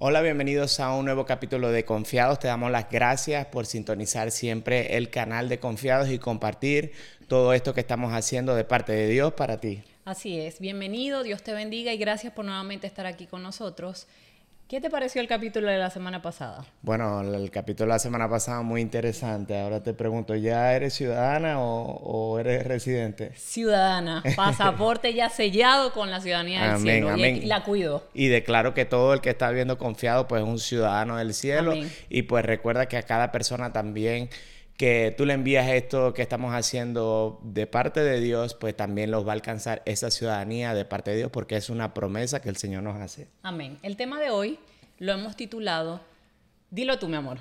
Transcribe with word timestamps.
Hola, 0.00 0.22
bienvenidos 0.22 0.78
a 0.78 0.94
un 0.94 1.06
nuevo 1.06 1.26
capítulo 1.26 1.72
de 1.72 1.84
Confiados. 1.84 2.38
Te 2.38 2.46
damos 2.46 2.70
las 2.70 2.88
gracias 2.88 3.46
por 3.46 3.66
sintonizar 3.66 4.30
siempre 4.30 4.96
el 4.96 5.10
canal 5.10 5.48
de 5.48 5.58
Confiados 5.58 6.08
y 6.10 6.20
compartir 6.20 6.92
todo 7.26 7.52
esto 7.52 7.74
que 7.74 7.80
estamos 7.80 8.12
haciendo 8.12 8.54
de 8.54 8.62
parte 8.62 8.92
de 8.92 9.08
Dios 9.08 9.32
para 9.32 9.58
ti. 9.58 9.82
Así 10.04 10.38
es, 10.38 10.60
bienvenido, 10.60 11.24
Dios 11.24 11.42
te 11.42 11.52
bendiga 11.52 11.92
y 11.92 11.98
gracias 11.98 12.32
por 12.32 12.44
nuevamente 12.44 12.86
estar 12.86 13.06
aquí 13.06 13.26
con 13.26 13.42
nosotros. 13.42 14.06
¿Qué 14.68 14.82
te 14.82 14.90
pareció 14.90 15.22
el 15.22 15.28
capítulo 15.28 15.70
de 15.70 15.78
la 15.78 15.88
semana 15.88 16.20
pasada? 16.20 16.62
Bueno, 16.82 17.22
el 17.22 17.50
capítulo 17.50 17.86
de 17.86 17.94
la 17.94 17.98
semana 17.98 18.28
pasada 18.28 18.60
muy 18.60 18.82
interesante. 18.82 19.58
Ahora 19.58 19.82
te 19.82 19.94
pregunto, 19.94 20.34
¿ya 20.34 20.74
eres 20.74 20.92
ciudadana 20.92 21.58
o, 21.58 22.38
eres 22.38 22.66
residente? 22.66 23.32
Ciudadana, 23.34 24.22
pasaporte 24.36 25.14
ya 25.14 25.30
sellado 25.30 25.94
con 25.94 26.10
la 26.10 26.20
ciudadanía 26.20 26.74
del 26.74 26.82
cielo. 26.82 27.16
Y 27.16 27.46
la 27.46 27.64
cuido. 27.64 28.06
Y 28.12 28.28
declaro 28.28 28.74
que 28.74 28.84
todo 28.84 29.14
el 29.14 29.22
que 29.22 29.30
está 29.30 29.50
viendo 29.52 29.78
confiado, 29.78 30.28
pues 30.28 30.42
es 30.42 30.48
un 30.48 30.58
ciudadano 30.58 31.16
del 31.16 31.32
cielo. 31.32 31.72
Y 32.10 32.22
pues 32.24 32.44
recuerda 32.44 32.84
que 32.88 32.98
a 32.98 33.02
cada 33.04 33.32
persona 33.32 33.72
también 33.72 34.28
que 34.78 35.12
tú 35.18 35.26
le 35.26 35.34
envías 35.34 35.68
esto 35.68 36.14
que 36.14 36.22
estamos 36.22 36.54
haciendo 36.54 37.40
de 37.42 37.66
parte 37.66 38.00
de 38.00 38.20
Dios, 38.20 38.54
pues 38.54 38.76
también 38.76 39.10
los 39.10 39.26
va 39.26 39.30
a 39.30 39.34
alcanzar 39.34 39.82
esa 39.86 40.08
ciudadanía 40.08 40.72
de 40.72 40.84
parte 40.84 41.10
de 41.10 41.16
Dios 41.16 41.32
porque 41.32 41.56
es 41.56 41.68
una 41.68 41.92
promesa 41.92 42.40
que 42.40 42.48
el 42.48 42.56
Señor 42.56 42.84
nos 42.84 42.96
hace. 42.96 43.26
Amén. 43.42 43.78
El 43.82 43.96
tema 43.96 44.20
de 44.20 44.30
hoy 44.30 44.60
lo 45.00 45.12
hemos 45.12 45.34
titulado, 45.34 46.00
dilo 46.70 46.96
tú, 47.00 47.08
mi 47.08 47.16
amor. 47.16 47.40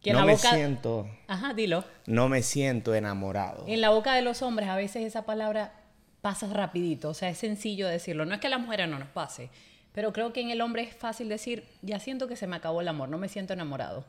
Que 0.00 0.12
no 0.12 0.24
me 0.24 0.36
siento. 0.36 1.08
Ajá, 1.26 1.52
dilo. 1.52 1.84
No 2.06 2.28
me 2.28 2.42
siento 2.42 2.94
enamorado. 2.94 3.64
En 3.66 3.80
la 3.80 3.90
boca 3.90 4.14
de 4.14 4.22
los 4.22 4.42
hombres 4.42 4.68
a 4.68 4.76
veces 4.76 5.04
esa 5.04 5.26
palabra 5.26 5.72
pasa 6.20 6.46
rapidito, 6.46 7.10
o 7.10 7.14
sea, 7.14 7.28
es 7.28 7.38
sencillo 7.38 7.88
decirlo. 7.88 8.24
No 8.24 8.34
es 8.34 8.40
que 8.40 8.46
a 8.46 8.50
las 8.50 8.60
mujeres 8.60 8.88
no 8.88 9.00
nos 9.00 9.08
pase, 9.08 9.50
pero 9.92 10.12
creo 10.12 10.32
que 10.32 10.42
en 10.42 10.50
el 10.50 10.60
hombre 10.60 10.82
es 10.82 10.94
fácil 10.94 11.28
decir, 11.28 11.64
ya 11.82 11.98
siento 11.98 12.28
que 12.28 12.36
se 12.36 12.46
me 12.46 12.54
acabó 12.54 12.80
el 12.80 12.86
amor, 12.86 13.08
no 13.08 13.18
me 13.18 13.28
siento 13.28 13.52
enamorado. 13.52 14.04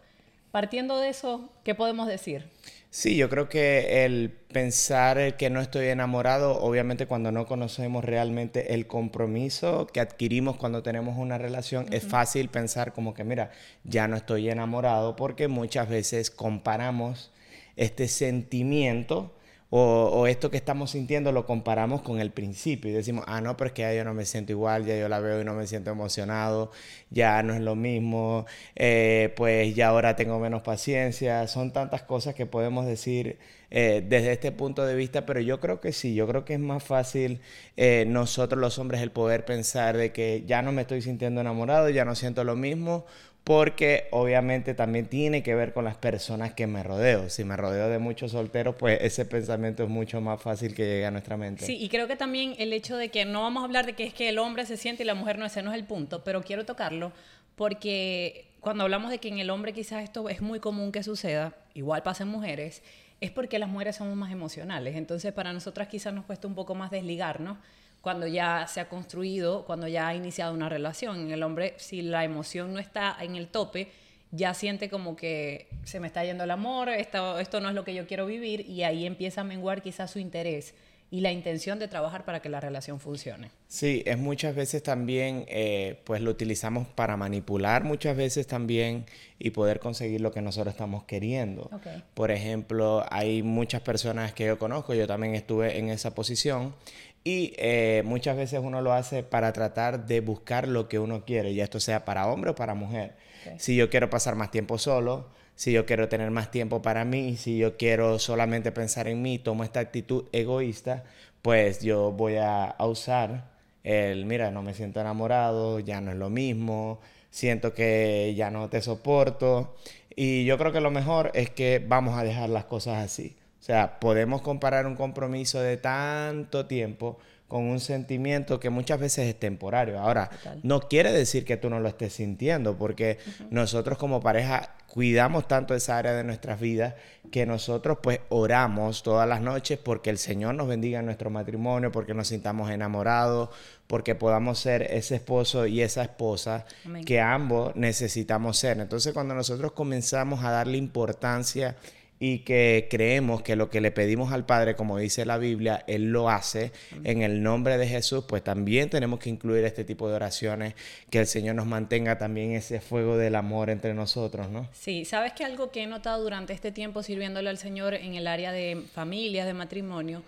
Partiendo 0.52 0.98
de 1.00 1.10
eso, 1.10 1.50
¿qué 1.64 1.76
podemos 1.76 2.08
decir? 2.08 2.46
Sí, 2.92 3.16
yo 3.16 3.30
creo 3.30 3.50
que 3.50 4.04
el 4.06 4.32
pensar 4.32 5.38
que 5.38 5.52
no 5.52 5.62
estoy 5.62 5.88
enamorado, 5.88 6.60
obviamente 6.60 7.06
cuando 7.06 7.32
no 7.32 7.46
conocemos 7.46 8.04
realmente 8.04 8.74
el 8.74 8.88
compromiso 8.88 9.86
que 9.86 10.00
adquirimos 10.00 10.58
cuando 10.58 10.82
tenemos 10.82 11.20
una 11.20 11.38
relación, 11.38 11.86
es 11.94 12.04
fácil 12.04 12.50
pensar 12.50 12.92
como 12.94 13.14
que, 13.14 13.24
mira, 13.24 13.52
ya 13.84 14.08
no 14.08 14.18
estoy 14.18 14.50
enamorado 14.50 15.16
porque 15.16 15.48
muchas 15.48 15.88
veces 15.88 16.32
comparamos 16.32 17.32
este 17.76 18.08
sentimiento 18.08 19.36
o, 19.72 20.26
esto 20.28 20.50
que 20.50 20.58
estamos 20.58 20.92
sintiendo 20.92 21.32
lo 21.32 21.46
comparamos 21.46 22.02
con 22.02 22.20
el 22.20 22.32
principio 22.32 22.90
y 22.90 22.94
decimos, 22.94 23.24
ah, 23.28 23.40
no, 23.40 23.56
pero 23.56 23.68
es 23.68 23.74
que 23.74 23.84
ya 23.84 23.94
yo 23.94 24.04
no 24.04 24.14
me 24.16 24.26
siento 24.26 24.52
igual, 24.52 24.86
ya 24.86 24.98
yo 24.98 25.08
la 25.08 25.20
veo 25.20 25.42
y 25.42 25.44
no 25.44 25.54
me 25.54 25.68
siento 25.68 25.92
emocionado, 25.92 26.72
ya 27.12 27.44
no 27.44 27.54
es 27.54 27.62
lo 27.62 27.76
mismo, 27.76 28.46
eh, 28.76 29.34
pues 29.36 29.76
ya 29.76 29.90
ahora 29.90 30.16
tengo 30.16 30.40
menos 30.40 30.64
paciencia, 30.64 31.48
son 31.48 31.72
tantas 31.72 32.02
cosas 32.02 32.34
que 32.34 32.48
podemos 32.48 32.88
decir 32.88 33.38
eh, 33.72 34.04
desde 34.08 34.32
este 34.32 34.52
punto 34.52 34.86
de 34.86 34.96
vista, 34.96 35.28
pero 35.28 35.40
yo 35.40 35.60
creo 35.60 35.80
que 35.80 35.94
sí, 35.94 36.16
yo 36.16 36.28
creo 36.28 36.44
que 36.46 36.56
es 36.56 36.60
más 36.60 36.84
fácil 36.84 37.40
eh, 37.78 38.06
nosotros 38.08 38.60
los 38.60 38.80
hombres 38.80 39.02
el 39.02 39.12
poder 39.12 39.46
pensar 39.46 39.96
de 39.96 40.12
que 40.12 40.44
ya 40.48 40.64
no 40.64 40.72
me 40.72 40.82
estoy 40.82 41.04
sintiendo 41.04 41.42
enamorado, 41.42 41.90
ya 41.90 42.06
no 42.06 42.16
siento 42.16 42.44
lo 42.44 42.56
mismo, 42.56 43.06
porque 43.50 44.06
obviamente 44.12 44.76
también 44.76 45.08
tiene 45.08 45.42
que 45.42 45.56
ver 45.56 45.74
con 45.74 45.84
las 45.84 45.98
personas 45.98 46.54
que 46.54 46.68
me 46.68 46.84
rodeo. 46.84 47.32
Si 47.32 47.44
me 47.44 47.58
rodeo 47.58 47.90
de 47.90 47.98
muchos 47.98 48.34
solteros, 48.34 48.76
pues 48.76 49.00
ese 49.02 49.26
pensamiento 49.26 49.82
es 49.82 49.90
mucho 49.90 50.22
más 50.22 50.40
fácil 50.40 50.76
que 50.76 50.86
llegue 50.86 51.08
a 51.08 51.10
nuestra 51.10 51.36
mente. 51.36 51.66
Sí, 51.66 51.76
y 51.82 51.90
creo 51.90 52.08
que 52.08 52.16
también 52.16 52.54
el 52.60 52.74
hecho 52.74 52.96
de 52.96 53.10
que 53.10 53.26
no 53.26 53.42
vamos 53.42 53.62
a 53.62 53.66
hablar 53.66 53.88
de 53.88 53.94
que 53.94 54.04
es 54.04 54.14
que 54.14 54.30
el 54.30 54.38
hombre 54.38 54.68
se 54.68 54.78
siente 54.78 55.02
y 55.02 55.06
la 55.08 55.16
mujer 55.16 55.40
no, 55.40 55.48
ese 55.48 55.64
no 55.64 55.72
es 55.72 55.80
el 55.80 55.86
punto, 55.86 56.24
pero 56.24 56.44
quiero 56.44 56.64
tocarlo 56.64 57.12
porque 57.56 58.52
cuando 58.60 58.84
hablamos 58.84 59.10
de 59.10 59.18
que 59.18 59.30
en 59.30 59.40
el 59.40 59.50
hombre 59.50 59.74
quizás 59.74 60.04
esto 60.04 60.30
es 60.30 60.42
muy 60.42 60.60
común 60.60 60.92
que 60.92 61.02
suceda, 61.02 61.56
igual 61.74 62.04
pasa 62.04 62.26
en 62.26 62.30
mujeres, 62.30 62.84
es 63.20 63.32
porque 63.32 63.58
las 63.58 63.68
mujeres 63.68 63.96
somos 63.96 64.16
más 64.16 64.32
emocionales. 64.32 64.96
Entonces 64.96 65.34
para 65.34 65.54
nosotras 65.54 65.88
quizás 65.88 66.14
nos 66.14 66.26
cuesta 66.26 66.48
un 66.48 66.54
poco 66.54 66.76
más 66.76 66.92
desligarnos 66.92 67.58
cuando 68.02 68.28
ya 68.28 68.66
se 68.68 68.80
ha 68.80 68.90
construido, 68.90 69.66
cuando 69.66 69.88
ya 69.88 70.08
ha 70.08 70.16
iniciado 70.16 70.54
una 70.54 70.70
relación. 70.70 71.20
En 71.20 71.32
el 71.32 71.44
hombre, 71.44 71.74
si 71.78 72.02
la 72.02 72.24
emoción 72.24 72.74
no 72.74 72.80
está 72.80 73.18
en 73.20 73.36
el 73.36 73.48
tope, 73.48 73.92
ya 74.32 74.54
siente 74.54 74.90
como 74.90 75.16
que 75.16 75.68
se 75.84 76.00
me 76.00 76.08
está 76.08 76.24
yendo 76.24 76.44
el 76.44 76.52
amor, 76.52 76.90
esto, 76.90 77.40
esto 77.40 77.60
no 77.60 77.70
es 77.70 77.76
lo 77.76 77.84
que 77.84 77.94
yo 77.94 78.08
quiero 78.08 78.26
vivir 78.26 78.62
y 78.62 78.84
ahí 78.84 79.06
empieza 79.06 79.42
a 79.42 79.44
menguar 79.44 79.82
quizás 79.82 80.12
su 80.12 80.20
interés 80.20 80.76
y 81.12 81.22
la 81.22 81.32
intención 81.32 81.80
de 81.80 81.88
trabajar 81.88 82.24
para 82.24 82.40
que 82.40 82.50
la 82.50 82.60
relación 82.60 83.00
funcione. 83.00 83.50
Sí, 83.68 84.04
es 84.06 84.18
muchas 84.18 84.56
veces 84.56 84.84
también, 84.84 85.46
eh, 85.48 86.00
pues 86.04 86.22
lo 86.22 86.30
utilizamos 86.30 86.88
para 86.88 87.18
manipular 87.18 87.84
muchas 87.84 88.16
veces 88.16 88.46
también 88.46 89.06
y 89.40 89.50
poder 89.50 89.80
conseguir 89.80 90.22
lo 90.22 90.32
que 90.32 90.42
nosotros 90.42 90.74
estamos 90.74 91.06
queriendo. 91.06 91.70
Por 92.14 92.30
ejemplo, 92.30 93.06
hay 93.10 93.42
muchas 93.42 93.82
personas 93.82 94.34
que 94.34 94.46
yo 94.46 94.60
conozco, 94.60 94.94
yo 94.94 95.08
también 95.08 95.34
estuve 95.34 95.80
en 95.80 95.90
esa 95.90 96.14
posición 96.14 96.76
y 97.24 97.54
eh, 97.58 98.02
muchas 98.06 98.38
veces 98.38 98.62
uno 98.64 98.82
lo 98.82 98.94
hace 98.94 99.24
para 99.24 99.52
tratar 99.54 100.06
de 100.06 100.22
buscar 100.22 100.68
lo 100.68 100.88
que 100.88 101.00
uno 101.00 101.26
quiere, 101.26 101.54
ya 101.54 101.64
esto 101.64 101.80
sea 101.80 102.06
para 102.06 102.28
hombre 102.28 102.52
o 102.52 102.56
para 102.56 102.74
mujer. 102.74 103.16
Si 103.58 103.76
yo 103.76 103.90
quiero 103.90 104.10
pasar 104.10 104.36
más 104.36 104.52
tiempo 104.52 104.78
solo, 104.78 105.30
si 105.56 105.72
yo 105.72 105.86
quiero 105.86 106.08
tener 106.08 106.32
más 106.32 106.52
tiempo 106.52 106.82
para 106.82 107.06
mí, 107.06 107.36
si 107.38 107.58
yo 107.58 107.78
quiero 107.78 108.20
solamente 108.20 108.72
pensar 108.72 109.08
en 109.08 109.22
mí, 109.22 109.40
tomo 109.40 109.64
esta 109.64 109.82
actitud 109.82 110.26
egoísta, 110.32 111.04
pues 111.42 111.82
yo 111.82 112.12
voy 112.12 112.38
a, 112.38 112.76
usar 112.80 113.52
el, 113.84 114.26
mira, 114.26 114.52
no 114.52 114.62
me 114.62 114.74
siento 114.74 115.02
enamorado, 115.02 115.80
ya 115.80 116.02
no 116.02 116.12
es 116.12 116.18
lo 116.18 116.30
mismo, 116.30 117.00
siento 117.30 117.74
que 117.74 118.34
ya 118.38 118.52
no 118.52 118.70
te 118.70 118.82
soporto. 118.82 119.76
Y 120.16 120.46
yo 120.46 120.58
creo 120.58 120.72
que 120.72 120.82
lo 120.82 120.92
mejor 120.92 121.32
es 121.34 121.50
que 121.50 121.84
vamos 121.86 122.18
a 122.18 122.24
dejar 122.24 122.50
las 122.50 122.66
cosas 122.66 123.04
así. 123.04 123.36
O 123.60 123.64
sea, 123.64 124.00
podemos 124.00 124.42
comparar 124.42 124.88
un 124.88 124.96
compromiso 124.96 125.60
de 125.60 125.78
tanto 125.78 126.66
tiempo 126.66 127.20
con 127.50 127.64
un 127.64 127.80
sentimiento 127.80 128.60
que 128.60 128.70
muchas 128.70 129.00
veces 129.00 129.28
es 129.28 129.38
temporario. 129.38 130.00
Ahora, 130.00 130.30
no 130.62 130.82
quiere 130.82 131.12
decir 131.12 131.46
que 131.46 131.58
tú 131.58 131.70
no 131.70 131.80
lo 131.80 131.90
estés 131.90 132.14
sintiendo, 132.14 132.78
porque 132.78 133.18
nosotros 133.50 133.98
como 133.98 134.22
pareja 134.22 134.76
cuidamos 134.86 135.48
tanto 135.48 135.74
esa 135.74 135.98
área 135.98 136.14
de 136.14 136.24
nuestras 136.24 136.60
vidas 136.60 136.94
que 137.32 137.46
nosotros 137.46 137.98
pues 138.02 138.22
oramos 138.30 139.04
todas 139.04 139.28
las 139.28 139.42
noches 139.42 139.78
porque 139.78 140.10
el 140.10 140.18
Señor 140.18 140.56
nos 140.56 140.68
bendiga 140.68 141.00
en 141.00 141.06
nuestro 141.06 141.32
matrimonio, 141.32 141.92
porque 141.92 142.14
nos 142.14 142.28
sintamos 142.28 142.70
enamorados, 142.70 143.50
porque 143.88 144.14
podamos 144.14 144.60
ser 144.60 144.84
ese 144.84 145.16
esposo 145.16 145.66
y 145.66 145.82
esa 145.82 146.04
esposa 146.04 146.66
que 147.04 147.20
ambos 147.20 147.76
necesitamos 147.76 148.60
ser. 148.60 148.80
Entonces, 148.80 149.12
cuando 149.12 149.34
nosotros 149.34 149.72
comenzamos 149.72 150.44
a 150.44 150.52
darle 150.52 150.78
importancia 150.78 151.76
y 152.20 152.40
que 152.40 152.88
creemos 152.90 153.42
que 153.42 153.56
lo 153.56 153.70
que 153.70 153.80
le 153.80 153.92
pedimos 153.92 154.34
al 154.34 154.46
Padre, 154.46 154.76
como 154.76 154.98
dice 154.98 155.26
la 155.26 155.38
Biblia, 155.38 155.84
Él 155.88 156.12
lo 156.12 156.30
hace 156.30 156.72
en 157.04 157.22
el 157.22 157.42
nombre 157.42 157.78
de 157.78 157.88
Jesús, 157.88 158.26
pues 158.28 158.44
también 158.44 158.90
tenemos 158.90 159.20
que 159.20 159.30
incluir 159.30 159.64
este 159.64 159.86
tipo 159.86 160.10
de 160.10 160.16
oraciones, 160.16 160.76
que 161.10 161.20
el 161.20 161.28
Señor 161.28 161.56
nos 161.56 161.66
mantenga 161.66 162.18
también 162.18 162.52
ese 162.52 162.82
fuego 162.82 163.18
del 163.18 163.36
amor 163.36 163.70
entre 163.70 163.94
nosotros, 163.94 164.50
¿no? 164.50 164.68
Sí, 164.74 165.06
sabes 165.06 165.32
que 165.34 165.46
algo 165.46 165.72
que 165.72 165.84
he 165.84 165.88
notado 165.88 166.22
durante 166.22 166.52
este 166.52 166.72
tiempo 166.72 167.04
sirviéndole 167.04 167.50
al 167.50 167.58
Señor 167.58 167.94
en 167.94 168.16
el 168.16 168.28
área 168.28 168.52
de 168.52 168.84
familias, 168.94 169.46
de 169.46 169.54
matrimonio, 169.54 170.24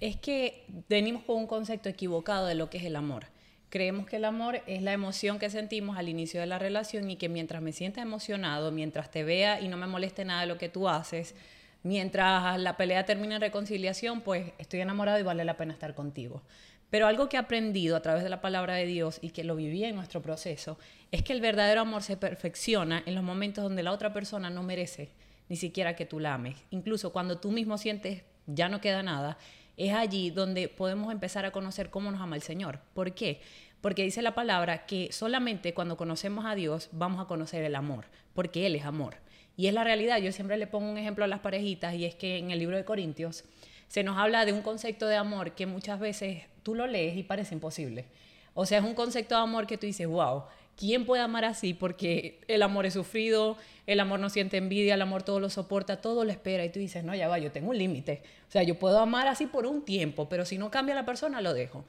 es 0.00 0.16
que 0.16 0.64
venimos 0.88 1.24
con 1.24 1.36
un 1.36 1.46
concepto 1.46 1.88
equivocado 1.88 2.46
de 2.46 2.54
lo 2.54 2.70
que 2.70 2.78
es 2.78 2.84
el 2.84 2.96
amor. 2.96 3.33
Creemos 3.74 4.06
que 4.06 4.18
el 4.18 4.24
amor 4.24 4.62
es 4.68 4.82
la 4.82 4.92
emoción 4.92 5.40
que 5.40 5.50
sentimos 5.50 5.96
al 5.96 6.08
inicio 6.08 6.38
de 6.38 6.46
la 6.46 6.60
relación 6.60 7.10
y 7.10 7.16
que 7.16 7.28
mientras 7.28 7.60
me 7.60 7.72
sienta 7.72 8.00
emocionado, 8.00 8.70
mientras 8.70 9.10
te 9.10 9.24
vea 9.24 9.60
y 9.60 9.66
no 9.66 9.76
me 9.76 9.88
moleste 9.88 10.24
nada 10.24 10.42
de 10.42 10.46
lo 10.46 10.58
que 10.58 10.68
tú 10.68 10.88
haces, 10.88 11.34
mientras 11.82 12.56
la 12.60 12.76
pelea 12.76 13.04
termina 13.04 13.34
en 13.34 13.40
reconciliación, 13.40 14.20
pues 14.20 14.52
estoy 14.58 14.80
enamorado 14.80 15.18
y 15.18 15.24
vale 15.24 15.44
la 15.44 15.56
pena 15.56 15.72
estar 15.72 15.92
contigo. 15.96 16.44
Pero 16.88 17.08
algo 17.08 17.28
que 17.28 17.36
he 17.36 17.40
aprendido 17.40 17.96
a 17.96 18.00
través 18.00 18.22
de 18.22 18.28
la 18.28 18.40
palabra 18.40 18.74
de 18.74 18.86
Dios 18.86 19.18
y 19.20 19.30
que 19.30 19.42
lo 19.42 19.56
viví 19.56 19.82
en 19.82 19.96
nuestro 19.96 20.22
proceso 20.22 20.78
es 21.10 21.24
que 21.24 21.32
el 21.32 21.40
verdadero 21.40 21.80
amor 21.80 22.04
se 22.04 22.16
perfecciona 22.16 23.02
en 23.06 23.16
los 23.16 23.24
momentos 23.24 23.64
donde 23.64 23.82
la 23.82 23.90
otra 23.90 24.12
persona 24.12 24.50
no 24.50 24.62
merece 24.62 25.10
ni 25.48 25.56
siquiera 25.56 25.96
que 25.96 26.06
tú 26.06 26.20
la 26.20 26.34
ames. 26.34 26.54
Incluso 26.70 27.12
cuando 27.12 27.40
tú 27.40 27.50
mismo 27.50 27.76
sientes 27.76 28.22
ya 28.46 28.68
no 28.68 28.80
queda 28.80 29.02
nada, 29.02 29.36
es 29.76 29.92
allí 29.92 30.30
donde 30.30 30.68
podemos 30.68 31.12
empezar 31.12 31.44
a 31.44 31.50
conocer 31.50 31.90
cómo 31.90 32.10
nos 32.10 32.20
ama 32.20 32.36
el 32.36 32.42
Señor. 32.42 32.80
¿Por 32.94 33.12
qué? 33.12 33.40
Porque 33.84 34.02
dice 34.02 34.22
la 34.22 34.34
palabra 34.34 34.86
que 34.86 35.12
solamente 35.12 35.74
cuando 35.74 35.98
conocemos 35.98 36.46
a 36.46 36.54
Dios 36.54 36.88
vamos 36.90 37.20
a 37.20 37.26
conocer 37.26 37.62
el 37.64 37.74
amor, 37.74 38.06
porque 38.32 38.64
Él 38.64 38.76
es 38.76 38.86
amor. 38.86 39.16
Y 39.58 39.66
es 39.66 39.74
la 39.74 39.84
realidad. 39.84 40.16
Yo 40.22 40.32
siempre 40.32 40.56
le 40.56 40.66
pongo 40.66 40.90
un 40.90 40.96
ejemplo 40.96 41.22
a 41.22 41.28
las 41.28 41.40
parejitas 41.40 41.92
y 41.94 42.06
es 42.06 42.14
que 42.14 42.38
en 42.38 42.50
el 42.50 42.60
libro 42.60 42.78
de 42.78 42.86
Corintios 42.86 43.44
se 43.88 44.02
nos 44.02 44.16
habla 44.16 44.46
de 44.46 44.54
un 44.54 44.62
concepto 44.62 45.06
de 45.06 45.16
amor 45.16 45.52
que 45.52 45.66
muchas 45.66 46.00
veces 46.00 46.44
tú 46.62 46.74
lo 46.74 46.86
lees 46.86 47.14
y 47.18 47.24
parece 47.24 47.54
imposible. 47.54 48.06
O 48.54 48.64
sea, 48.64 48.78
es 48.78 48.84
un 48.86 48.94
concepto 48.94 49.34
de 49.34 49.42
amor 49.42 49.66
que 49.66 49.76
tú 49.76 49.84
dices, 49.84 50.06
wow, 50.06 50.44
¿quién 50.78 51.04
puede 51.04 51.20
amar 51.20 51.44
así? 51.44 51.74
Porque 51.74 52.40
el 52.48 52.62
amor 52.62 52.86
es 52.86 52.94
sufrido, 52.94 53.58
el 53.86 54.00
amor 54.00 54.18
no 54.18 54.30
siente 54.30 54.56
envidia, 54.56 54.94
el 54.94 55.02
amor 55.02 55.24
todo 55.24 55.40
lo 55.40 55.50
soporta, 55.50 56.00
todo 56.00 56.24
lo 56.24 56.30
espera. 56.30 56.64
Y 56.64 56.70
tú 56.70 56.78
dices, 56.78 57.04
no, 57.04 57.14
ya 57.14 57.28
va, 57.28 57.38
yo 57.38 57.52
tengo 57.52 57.68
un 57.68 57.76
límite. 57.76 58.22
O 58.48 58.50
sea, 58.50 58.62
yo 58.62 58.78
puedo 58.78 58.98
amar 58.98 59.28
así 59.28 59.44
por 59.44 59.66
un 59.66 59.84
tiempo, 59.84 60.26
pero 60.26 60.46
si 60.46 60.56
no 60.56 60.70
cambia 60.70 60.94
la 60.94 61.04
persona, 61.04 61.42
lo 61.42 61.52
dejo. 61.52 61.84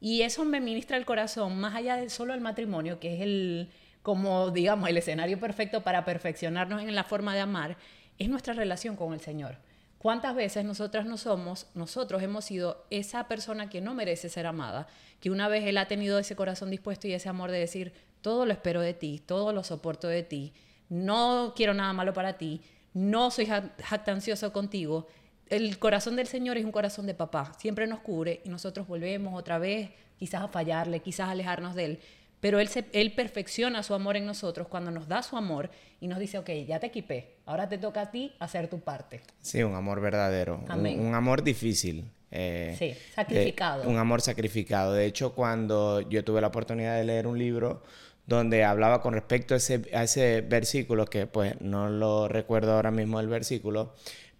Y 0.00 0.22
eso 0.22 0.44
me 0.44 0.60
ministra 0.60 0.96
el 0.96 1.06
corazón, 1.06 1.58
más 1.58 1.74
allá 1.74 1.96
de 1.96 2.10
solo 2.10 2.34
el 2.34 2.40
matrimonio, 2.40 3.00
que 3.00 3.14
es 3.14 3.20
el 3.22 3.70
como, 4.02 4.52
digamos, 4.52 4.88
el 4.88 4.96
escenario 4.96 5.40
perfecto 5.40 5.82
para 5.82 6.04
perfeccionarnos 6.04 6.80
en 6.80 6.94
la 6.94 7.02
forma 7.02 7.34
de 7.34 7.40
amar, 7.40 7.76
es 8.18 8.28
nuestra 8.28 8.54
relación 8.54 8.94
con 8.94 9.12
el 9.12 9.20
Señor. 9.20 9.58
¿Cuántas 9.98 10.36
veces 10.36 10.64
nosotras 10.64 11.06
no 11.06 11.16
somos, 11.16 11.66
nosotros 11.74 12.22
hemos 12.22 12.44
sido 12.44 12.86
esa 12.90 13.26
persona 13.26 13.68
que 13.68 13.80
no 13.80 13.94
merece 13.94 14.28
ser 14.28 14.46
amada, 14.46 14.86
que 15.18 15.30
una 15.30 15.48
vez 15.48 15.64
Él 15.64 15.76
ha 15.76 15.88
tenido 15.88 16.20
ese 16.20 16.36
corazón 16.36 16.70
dispuesto 16.70 17.08
y 17.08 17.14
ese 17.14 17.28
amor 17.28 17.50
de 17.50 17.58
decir, 17.58 17.94
todo 18.20 18.46
lo 18.46 18.52
espero 18.52 18.80
de 18.80 18.94
ti, 18.94 19.20
todo 19.26 19.52
lo 19.52 19.64
soporto 19.64 20.06
de 20.06 20.22
ti, 20.22 20.52
no 20.88 21.54
quiero 21.56 21.74
nada 21.74 21.92
malo 21.92 22.12
para 22.12 22.38
ti, 22.38 22.60
no 22.94 23.32
soy 23.32 23.46
jactancioso 23.46 24.52
contigo. 24.52 25.08
El 25.48 25.78
corazón 25.78 26.16
del 26.16 26.26
Señor 26.26 26.56
es 26.56 26.64
un 26.64 26.72
corazón 26.72 27.06
de 27.06 27.14
papá, 27.14 27.52
siempre 27.58 27.86
nos 27.86 28.00
cubre 28.00 28.40
y 28.44 28.48
nosotros 28.48 28.86
volvemos 28.88 29.38
otra 29.38 29.58
vez 29.58 29.90
quizás 30.18 30.42
a 30.42 30.48
fallarle, 30.48 31.00
quizás 31.00 31.28
a 31.28 31.30
alejarnos 31.32 31.74
de 31.74 31.84
Él. 31.84 32.00
Pero 32.40 32.60
él, 32.60 32.68
él 32.92 33.12
perfecciona 33.12 33.82
su 33.82 33.94
amor 33.94 34.16
en 34.16 34.26
nosotros 34.26 34.68
cuando 34.68 34.90
nos 34.90 35.08
da 35.08 35.22
su 35.22 35.36
amor 35.36 35.70
y 36.00 36.06
nos 36.06 36.18
dice, 36.18 36.38
ok, 36.38 36.50
ya 36.66 36.78
te 36.78 36.86
equipé, 36.86 37.36
ahora 37.46 37.68
te 37.68 37.78
toca 37.78 38.02
a 38.02 38.10
ti 38.10 38.32
hacer 38.38 38.68
tu 38.68 38.80
parte. 38.80 39.22
Sí, 39.40 39.62
un 39.62 39.74
amor 39.74 40.00
verdadero, 40.00 40.62
un, 40.68 41.14
amor 41.14 41.42
difícil. 41.42 42.04
Eh, 42.30 42.76
sí, 42.78 42.94
sacrificado. 43.14 43.88
un 43.88 43.96
amor 43.96 44.20
sacrificado. 44.20 44.92
De 44.92 45.06
hecho, 45.06 45.34
cuando 45.34 46.02
yo 46.02 46.24
tuve 46.24 46.40
la 46.40 46.48
oportunidad 46.48 46.96
de 46.96 47.04
leer 47.04 47.26
un 47.26 47.38
libro 47.38 47.82
donde 48.26 48.64
hablaba 48.64 49.00
con 49.00 49.14
respecto 49.14 49.54
a 49.54 49.56
ese, 49.56 49.82
a 49.94 50.02
ese 50.02 50.42
versículo, 50.42 51.06
que 51.06 51.26
pues 51.26 51.60
no 51.60 51.88
lo 51.88 52.28
recuerdo 52.28 52.74
ahora 52.74 52.90
mismo 52.90 53.20
el 53.20 53.28
versículo, 53.28 53.94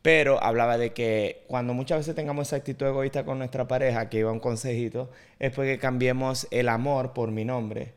pero 0.07 0.41
hablaba 0.41 0.79
de 0.79 0.93
que 0.93 1.43
cuando 1.49 1.75
muchas 1.75 1.99
veces 1.99 2.15
tengamos 2.15 2.47
esa 2.47 2.55
actitud 2.55 2.87
egoísta 2.87 3.25
con 3.25 3.39
nuestra 3.39 3.67
pareja, 3.67 4.09
que 4.09 4.21
iba 4.21 4.31
un 4.31 4.39
consejito, 4.39 5.11
es 5.41 5.53
porque 5.53 5.81
cambiemos 5.81 6.47
el 6.53 6.69
amor 6.69 7.13
por 7.13 7.33
mi 7.33 7.45
nombre. 7.45 7.93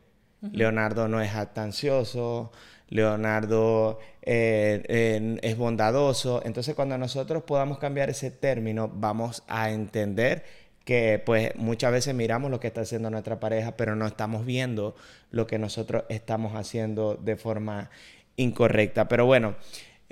Leonardo 0.50 1.06
no 1.06 1.20
es 1.20 1.30
jactancioso, 1.30 2.50
Leonardo 2.88 4.00
eh, 4.22 5.38
es 5.40 5.56
bondadoso. 5.56 6.42
Entonces 6.44 6.74
cuando 6.74 6.98
nosotros 6.98 7.44
podamos 7.44 7.78
cambiar 7.78 8.10
ese 8.10 8.32
término, 8.32 8.90
vamos 8.92 9.44
a 9.46 9.70
entender 9.70 10.42
que 10.84 11.22
pues 11.24 11.54
muchas 11.54 11.92
veces 11.92 12.12
miramos 12.12 12.50
lo 12.50 12.58
que 12.58 12.66
está 12.66 12.80
haciendo 12.80 13.08
nuestra 13.10 13.38
pareja, 13.38 13.76
pero 13.76 13.94
no 13.94 14.08
estamos 14.08 14.44
viendo 14.44 14.96
lo 15.30 15.46
que 15.46 15.60
nosotros 15.60 16.02
estamos 16.08 16.56
haciendo 16.56 17.14
de 17.14 17.36
forma 17.36 17.88
incorrecta. 18.34 19.06
Pero 19.06 19.26
bueno, 19.26 19.54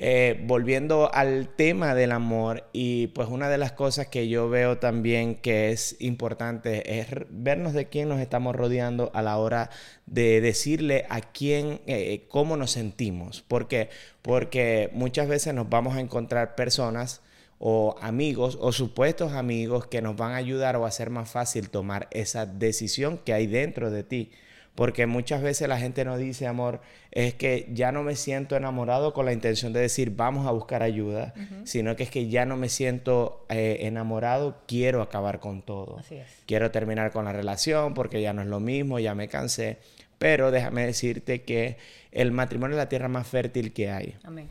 eh, 0.01 0.41
volviendo 0.47 1.13
al 1.13 1.49
tema 1.49 1.93
del 1.97 2.13
amor 2.13 2.69
y 2.73 3.09
pues 3.09 3.29
una 3.29 3.49
de 3.49 3.59
las 3.59 3.73
cosas 3.73 4.07
que 4.07 4.29
yo 4.29 4.49
veo 4.49 4.79
también 4.79 5.35
que 5.35 5.73
es 5.73 5.97
importante 5.99 7.01
es 7.01 7.09
vernos 7.31 7.73
de 7.73 7.89
quién 7.89 8.09
nos 8.09 8.21
estamos 8.21 8.55
rodeando 8.55 9.11
a 9.13 9.23
la 9.23 9.37
hora 9.39 9.71
de 10.07 10.41
decirle 10.41 11.05
a 11.11 11.21
quién 11.21 11.81
eh, 11.87 12.27
cómo 12.29 12.57
nos 12.57 12.71
sentimos. 12.71 13.43
¿Por 13.43 13.67
qué? 13.67 13.91
Porque 14.23 14.89
muchas 14.93 15.27
veces 15.27 15.53
nos 15.53 15.69
vamos 15.69 15.97
a 15.97 16.01
encontrar 16.01 16.55
personas 16.55 17.21
o 17.59 17.97
amigos 18.01 18.57
o 18.61 18.71
supuestos 18.71 19.33
amigos 19.33 19.89
que 19.89 20.01
nos 20.01 20.15
van 20.15 20.31
a 20.31 20.37
ayudar 20.37 20.77
o 20.77 20.87
hacer 20.87 21.11
más 21.11 21.29
fácil 21.29 21.71
tomar 21.71 22.07
esa 22.13 22.47
decisión 22.47 23.19
que 23.19 23.33
hay 23.33 23.49
dentro 23.49 23.91
de 23.91 24.05
ti. 24.05 24.31
Porque 24.79 25.07
muchas 25.07 25.43
veces 25.43 25.69
la 25.69 25.77
gente 25.81 26.05
nos 26.05 26.21
dice, 26.21 26.47
amor, 26.47 26.81
es 27.11 27.35
que 27.35 27.69
ya 27.73 27.91
no 27.91 28.05
me 28.05 28.15
siento 28.15 28.55
enamorado 28.55 29.13
con 29.13 29.27
la 29.27 29.33
intención 29.33 29.73
de 29.73 29.81
decir, 29.81 30.13
vamos 30.15 30.47
a 30.47 30.53
buscar 30.53 30.85
ayuda, 30.85 31.35
sino 31.65 31.97
que 31.97 32.05
es 32.05 32.11
que 32.13 32.29
ya 32.29 32.47
no 32.47 32.57
me 32.57 32.69
siento 32.69 33.45
eh, 33.49 33.79
enamorado, 33.81 34.63
quiero 34.69 35.03
acabar 35.03 35.41
con 35.41 35.63
todo. 35.63 36.01
Quiero 36.47 36.71
terminar 36.71 37.11
con 37.11 37.25
la 37.25 37.33
relación 37.33 37.93
porque 37.93 38.23
ya 38.23 38.33
no 38.33 38.41
es 38.43 38.47
lo 38.47 38.61
mismo, 38.61 39.01
ya 39.01 39.17
me 39.17 39.27
cansé. 39.27 39.79
Pero 40.19 40.53
déjame 40.53 40.87
decirte 40.87 41.43
que 41.43 41.77
el 42.13 42.31
matrimonio 42.31 42.77
es 42.77 42.79
la 42.79 42.89
tierra 42.89 43.09
más 43.09 43.27
fértil 43.27 43.73
que 43.73 43.91
hay. 43.91 44.15
Amén. 44.23 44.49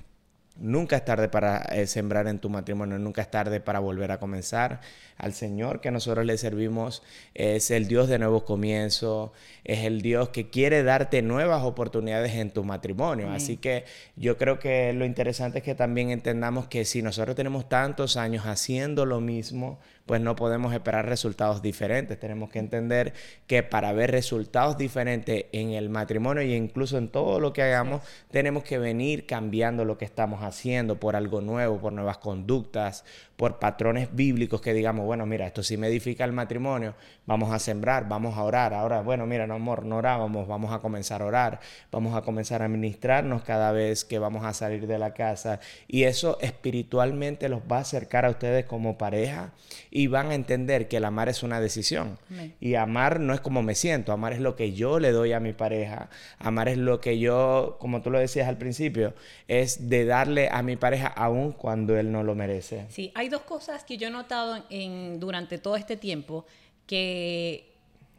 Nunca 0.59 0.95
es 0.95 1.05
tarde 1.05 1.29
para 1.29 1.57
eh, 1.57 1.87
sembrar 1.87 2.27
en 2.27 2.39
tu 2.39 2.49
matrimonio, 2.49 2.97
nunca 2.97 3.21
es 3.21 3.29
tarde 3.29 3.59
para 3.59 3.79
volver 3.79 4.11
a 4.11 4.19
comenzar. 4.19 4.81
Al 5.17 5.33
Señor 5.33 5.81
que 5.81 5.89
nosotros 5.91 6.25
le 6.25 6.37
servimos 6.37 7.03
es 7.33 7.71
el 7.71 7.87
Dios 7.87 8.07
de 8.07 8.19
nuevos 8.19 8.43
comienzos, 8.43 9.31
es 9.63 9.85
el 9.85 10.01
Dios 10.01 10.29
que 10.29 10.49
quiere 10.49 10.83
darte 10.83 11.21
nuevas 11.21 11.63
oportunidades 11.63 12.33
en 12.35 12.51
tu 12.51 12.63
matrimonio. 12.63 13.31
Así 13.31 13.57
que 13.57 13.85
yo 14.15 14.37
creo 14.37 14.59
que 14.59 14.93
lo 14.93 15.05
interesante 15.05 15.59
es 15.59 15.63
que 15.63 15.75
también 15.75 16.11
entendamos 16.11 16.67
que 16.67 16.85
si 16.85 17.01
nosotros 17.01 17.35
tenemos 17.35 17.67
tantos 17.67 18.17
años 18.17 18.45
haciendo 18.45 19.05
lo 19.05 19.21
mismo, 19.21 19.79
pues 20.07 20.21
no 20.21 20.35
podemos 20.35 20.73
esperar 20.73 21.05
resultados 21.05 21.61
diferentes. 21.61 22.19
Tenemos 22.19 22.49
que 22.49 22.59
entender 22.59 23.13
que 23.45 23.61
para 23.61 23.91
ver 23.91 24.09
resultados 24.09 24.77
diferentes 24.77 25.45
en 25.51 25.71
el 25.71 25.89
matrimonio 25.89 26.41
e 26.41 26.55
incluso 26.55 26.97
en 26.97 27.09
todo 27.09 27.39
lo 27.39 27.53
que 27.53 27.61
hagamos, 27.61 28.01
tenemos 28.31 28.63
que 28.63 28.79
venir 28.79 29.27
cambiando 29.27 29.85
lo 29.85 29.97
que 29.97 30.05
estamos 30.05 30.41
haciendo 30.43 30.99
por 30.99 31.15
algo 31.15 31.41
nuevo, 31.41 31.79
por 31.79 31.93
nuevas 31.93 32.17
conductas, 32.17 33.03
por 33.37 33.59
patrones 33.59 34.09
bíblicos 34.13 34.61
que 34.61 34.73
digamos, 34.73 35.05
bueno, 35.05 35.27
mira, 35.27 35.45
esto 35.45 35.61
sí 35.61 35.77
me 35.77 35.87
edifica 35.87 36.25
el 36.25 36.33
matrimonio, 36.33 36.95
vamos 37.27 37.53
a 37.53 37.59
sembrar, 37.59 38.09
vamos 38.09 38.35
a 38.35 38.41
orar. 38.41 38.73
Ahora, 38.73 39.01
bueno, 39.01 39.27
mira, 39.27 39.45
no, 39.45 39.53
amor, 39.53 39.85
no 39.85 39.97
orábamos, 39.97 40.47
vamos 40.47 40.73
a 40.73 40.79
comenzar 40.79 41.21
a 41.21 41.25
orar, 41.25 41.59
vamos 41.91 42.15
a 42.15 42.23
comenzar 42.23 42.63
a 42.63 42.67
ministrarnos 42.67 43.43
cada 43.43 43.71
vez 43.71 44.05
que 44.05 44.17
vamos 44.17 44.43
a 44.43 44.53
salir 44.53 44.87
de 44.87 44.97
la 44.97 45.13
casa. 45.13 45.59
Y 45.87 46.03
eso 46.03 46.39
espiritualmente 46.41 47.47
los 47.47 47.61
va 47.71 47.77
a 47.77 47.81
acercar 47.81 48.25
a 48.25 48.31
ustedes 48.31 48.65
como 48.65 48.97
pareja 48.97 49.51
y 49.91 50.07
van 50.07 50.31
a 50.31 50.35
entender 50.35 50.87
que 50.87 50.97
el 50.97 51.05
amar 51.05 51.29
es 51.29 51.43
una 51.43 51.61
decisión. 51.61 52.17
Y 52.59 52.73
amar 52.73 53.19
no 53.19 53.35
es 53.35 53.39
como 53.39 53.61
me 53.61 53.75
siento, 53.75 54.13
amar 54.13 54.33
es 54.33 54.39
lo 54.39 54.55
que 54.55 54.73
yo 54.73 54.99
le 54.99 55.11
doy 55.11 55.33
a 55.33 55.39
mi 55.39 55.53
pareja, 55.53 56.09
amar 56.39 56.69
es 56.69 56.79
lo 56.79 57.01
que 57.01 57.19
yo, 57.19 57.77
como 57.79 58.01
tú 58.01 58.09
lo 58.09 58.17
decías 58.17 58.47
al 58.47 58.57
principio, 58.57 59.13
es 59.47 59.89
de 59.89 60.05
darle 60.05 60.49
a 60.51 60.63
mi 60.63 60.75
pareja 60.75 61.07
aún 61.07 61.51
cuando 61.51 61.97
él 61.97 62.11
no 62.11 62.23
lo 62.23 62.33
merece. 62.33 62.85
Sí, 62.89 63.11
hay 63.13 63.26
dos 63.29 63.41
cosas 63.41 63.83
que 63.83 63.97
yo 63.97 64.07
he 64.07 64.11
notado 64.11 64.63
en, 64.69 65.19
durante 65.19 65.57
todo 65.57 65.75
este 65.75 65.97
tiempo 65.97 66.45
que 66.85 67.73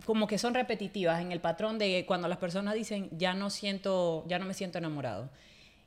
como 0.04 0.26
que 0.26 0.38
son 0.38 0.54
repetitivas 0.54 1.20
en 1.20 1.32
el 1.32 1.40
patrón 1.40 1.78
de 1.78 2.04
cuando 2.06 2.28
las 2.28 2.38
personas 2.38 2.74
dicen 2.74 3.08
ya 3.12 3.34
no 3.34 3.50
siento, 3.50 4.24
ya 4.26 4.38
no 4.38 4.46
me 4.46 4.54
siento 4.54 4.78
enamorado. 4.78 5.30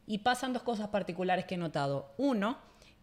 Y 0.05 0.19
pasan 0.19 0.53
dos 0.53 0.63
cosas 0.63 0.89
particulares 0.89 1.45
que 1.45 1.55
he 1.55 1.57
notado. 1.57 2.13
Uno, 2.17 2.57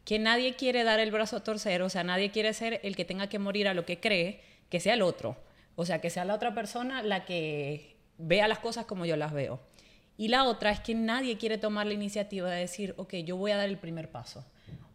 que 0.05 0.19
nadie 0.19 0.57
quiere 0.57 0.85
dar 0.85 1.01
el 1.01 1.11
brazo 1.11 1.37
a 1.37 1.45
torcer, 1.45 1.83
o 1.83 1.89
sea, 1.89 2.05
nadie 2.05 2.31
quiere 2.31 2.53
ser 2.53 2.81
el 2.83 2.97
que 2.97 3.05
tenga 3.05 3.29
que 3.29 3.39
morir 3.39 3.69
a 3.69 3.75
lo 3.75 3.85
que 3.85 4.01
cree, 4.01 4.41
que 4.69 4.81
sea 4.81 4.95
el 4.95 5.03
otro. 5.03 5.37
O 5.77 5.87
sea, 5.87 6.01
que 6.01 6.11
sea 6.11 6.25
la 6.25 6.35
otra 6.35 6.55
persona 6.55 7.03
la 7.03 7.25
que 7.25 7.97
vea 8.19 8.49
las 8.49 8.59
cosas 8.59 8.85
como 8.85 9.07
yo 9.07 9.17
las 9.17 9.33
veo. 9.33 9.61
Y 10.17 10.29
la 10.29 10.45
otra 10.45 10.71
es 10.71 10.81
que 10.81 10.95
nadie 10.95 11.39
quiere 11.39 11.59
tomar 11.59 11.87
la 11.87 11.95
iniciativa 11.95 12.51
de 12.51 12.61
decir, 12.61 12.95
ok, 12.97 13.15
yo 13.17 13.37
voy 13.37 13.53
a 13.53 13.57
dar 13.57 13.69
el 13.69 13.79
primer 13.79 14.11
paso. 14.11 14.45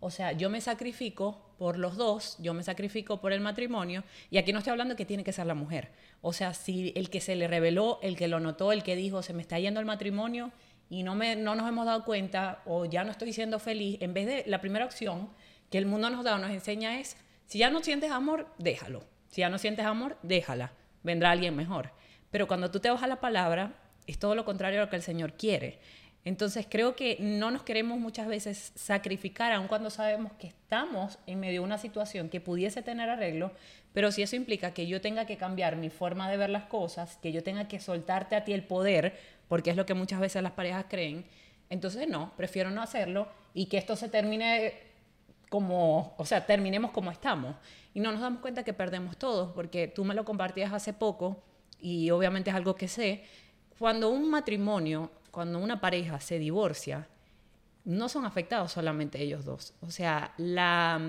O 0.04 0.10
sea, 0.10 0.34
yo 0.34 0.50
me 0.50 0.60
sacrifico 0.60 1.56
por 1.58 1.80
los 1.80 1.96
dos, 1.96 2.36
yo 2.40 2.54
me 2.54 2.62
sacrifico 2.62 3.22
por 3.22 3.32
el 3.32 3.40
matrimonio, 3.40 4.04
y 4.30 4.38
aquí 4.38 4.52
no 4.52 4.60
estoy 4.60 4.72
hablando 4.72 4.98
que 4.98 5.06
tiene 5.06 5.24
que 5.24 5.32
ser 5.32 5.46
la 5.46 5.54
mujer. 5.54 5.92
O 6.22 6.34
sea, 6.34 6.54
si 6.54 6.92
el 6.98 7.10
que 7.10 7.22
se 7.22 7.38
le 7.38 7.48
reveló, 7.48 8.00
el 8.02 8.18
que 8.18 8.28
lo 8.28 8.42
notó, 8.42 8.74
el 8.74 8.84
que 8.84 8.98
dijo, 8.98 9.22
se 9.22 9.32
me 9.32 9.42
está 9.42 9.58
yendo 9.60 9.80
el 9.80 9.86
matrimonio 9.86 10.52
y 10.90 11.04
no, 11.04 11.16
me, 11.16 11.38
no 11.38 11.56
nos 11.56 11.70
hemos 11.70 11.86
dado 11.86 12.04
cuenta 12.04 12.62
o 12.66 12.84
ya 12.84 13.06
no 13.06 13.12
estoy 13.12 13.32
siendo 13.32 13.60
feliz, 13.60 13.98
en 14.02 14.14
vez 14.14 14.28
de 14.28 14.44
la 14.46 14.60
primera 14.60 14.84
opción 14.84 15.30
que 15.70 15.78
el 15.78 15.86
mundo 15.86 16.10
nos 16.10 16.26
da 16.26 16.36
o 16.36 16.38
nos 16.38 16.52
enseña 16.52 17.00
es, 17.00 17.16
si 17.46 17.60
ya 17.60 17.70
no 17.70 17.82
sientes 17.82 18.12
amor, 18.12 18.48
déjalo. 18.58 19.06
Si 19.30 19.40
ya 19.40 19.50
no 19.50 19.58
sientes 19.58 19.86
amor, 19.86 20.18
déjala. 20.22 20.74
Vendrá 21.02 21.32
alguien 21.32 21.56
mejor. 21.56 21.92
Pero 22.30 22.46
cuando 22.46 22.70
tú 22.70 22.82
te 22.82 22.90
vas 22.90 23.04
a 23.04 23.08
la 23.08 23.22
palabra, 23.22 23.74
es 24.06 24.20
todo 24.20 24.36
lo 24.36 24.44
contrario 24.44 24.82
a 24.82 24.84
lo 24.84 24.90
que 24.90 24.98
el 24.98 25.02
Señor 25.02 25.34
quiere. 25.34 25.80
Entonces 26.26 26.66
creo 26.70 26.96
que 26.96 27.18
no 27.20 27.52
nos 27.52 27.64
queremos 27.64 28.00
muchas 28.00 28.28
veces 28.28 28.72
sacrificar, 28.76 29.52
aun 29.52 29.68
cuando 29.68 29.90
sabemos 29.90 30.32
que 30.34 30.48
estamos 30.48 31.20
en 31.28 31.40
medio 31.40 31.62
de 31.62 31.66
una 31.66 31.78
situación 31.78 32.30
que 32.30 32.40
pudiese 32.40 32.82
tener 32.82 33.10
arreglo, 33.10 33.52
pero 33.94 34.12
si 34.12 34.22
eso 34.22 34.36
implica 34.36 34.74
que 34.74 34.88
yo 34.88 35.02
tenga 35.02 35.26
que 35.26 35.36
cambiar 35.36 35.76
mi 35.76 35.90
forma 35.90 36.30
de 36.30 36.38
ver 36.38 36.50
las 36.50 36.64
cosas, 36.64 37.18
que 37.22 37.34
yo 37.34 37.44
tenga 37.44 37.68
que 37.68 37.80
soltarte 37.80 38.36
a 38.36 38.46
ti 38.46 38.54
el 38.54 38.64
poder, 38.64 39.18
porque 39.50 39.72
es 39.72 39.76
lo 39.76 39.86
que 39.86 39.94
muchas 39.94 40.22
veces 40.22 40.42
las 40.42 40.54
parejas 40.54 40.86
creen, 40.90 41.26
entonces 41.70 42.08
no, 42.08 42.32
prefiero 42.38 42.72
no 42.72 42.82
hacerlo 42.82 43.28
y 43.54 43.66
que 43.66 43.78
esto 43.78 43.96
se 43.96 44.08
termine 44.08 44.74
como, 45.50 46.16
o 46.18 46.26
sea, 46.26 46.46
terminemos 46.46 46.92
como 46.92 47.12
estamos. 47.12 47.56
Y 47.94 48.00
no 48.00 48.12
nos 48.12 48.22
damos 48.22 48.40
cuenta 48.40 48.64
que 48.64 48.74
perdemos 48.74 49.18
todos, 49.18 49.52
porque 49.54 49.88
tú 49.88 50.04
me 50.04 50.16
lo 50.16 50.26
compartías 50.26 50.74
hace 50.74 50.94
poco 50.94 51.44
y 51.80 52.10
obviamente 52.12 52.50
es 52.50 52.56
algo 52.56 52.76
que 52.76 52.88
sé, 52.88 53.24
cuando 53.78 54.10
un 54.10 54.30
matrimonio 54.30 55.12
cuando 55.34 55.58
una 55.58 55.82
pareja 55.82 56.20
se 56.20 56.38
divorcia, 56.38 57.08
no 57.86 58.08
son 58.08 58.24
afectados 58.24 58.72
solamente 58.72 59.20
ellos 59.20 59.44
dos. 59.44 59.74
O 59.82 59.90
sea, 59.90 60.32
la, 60.38 61.02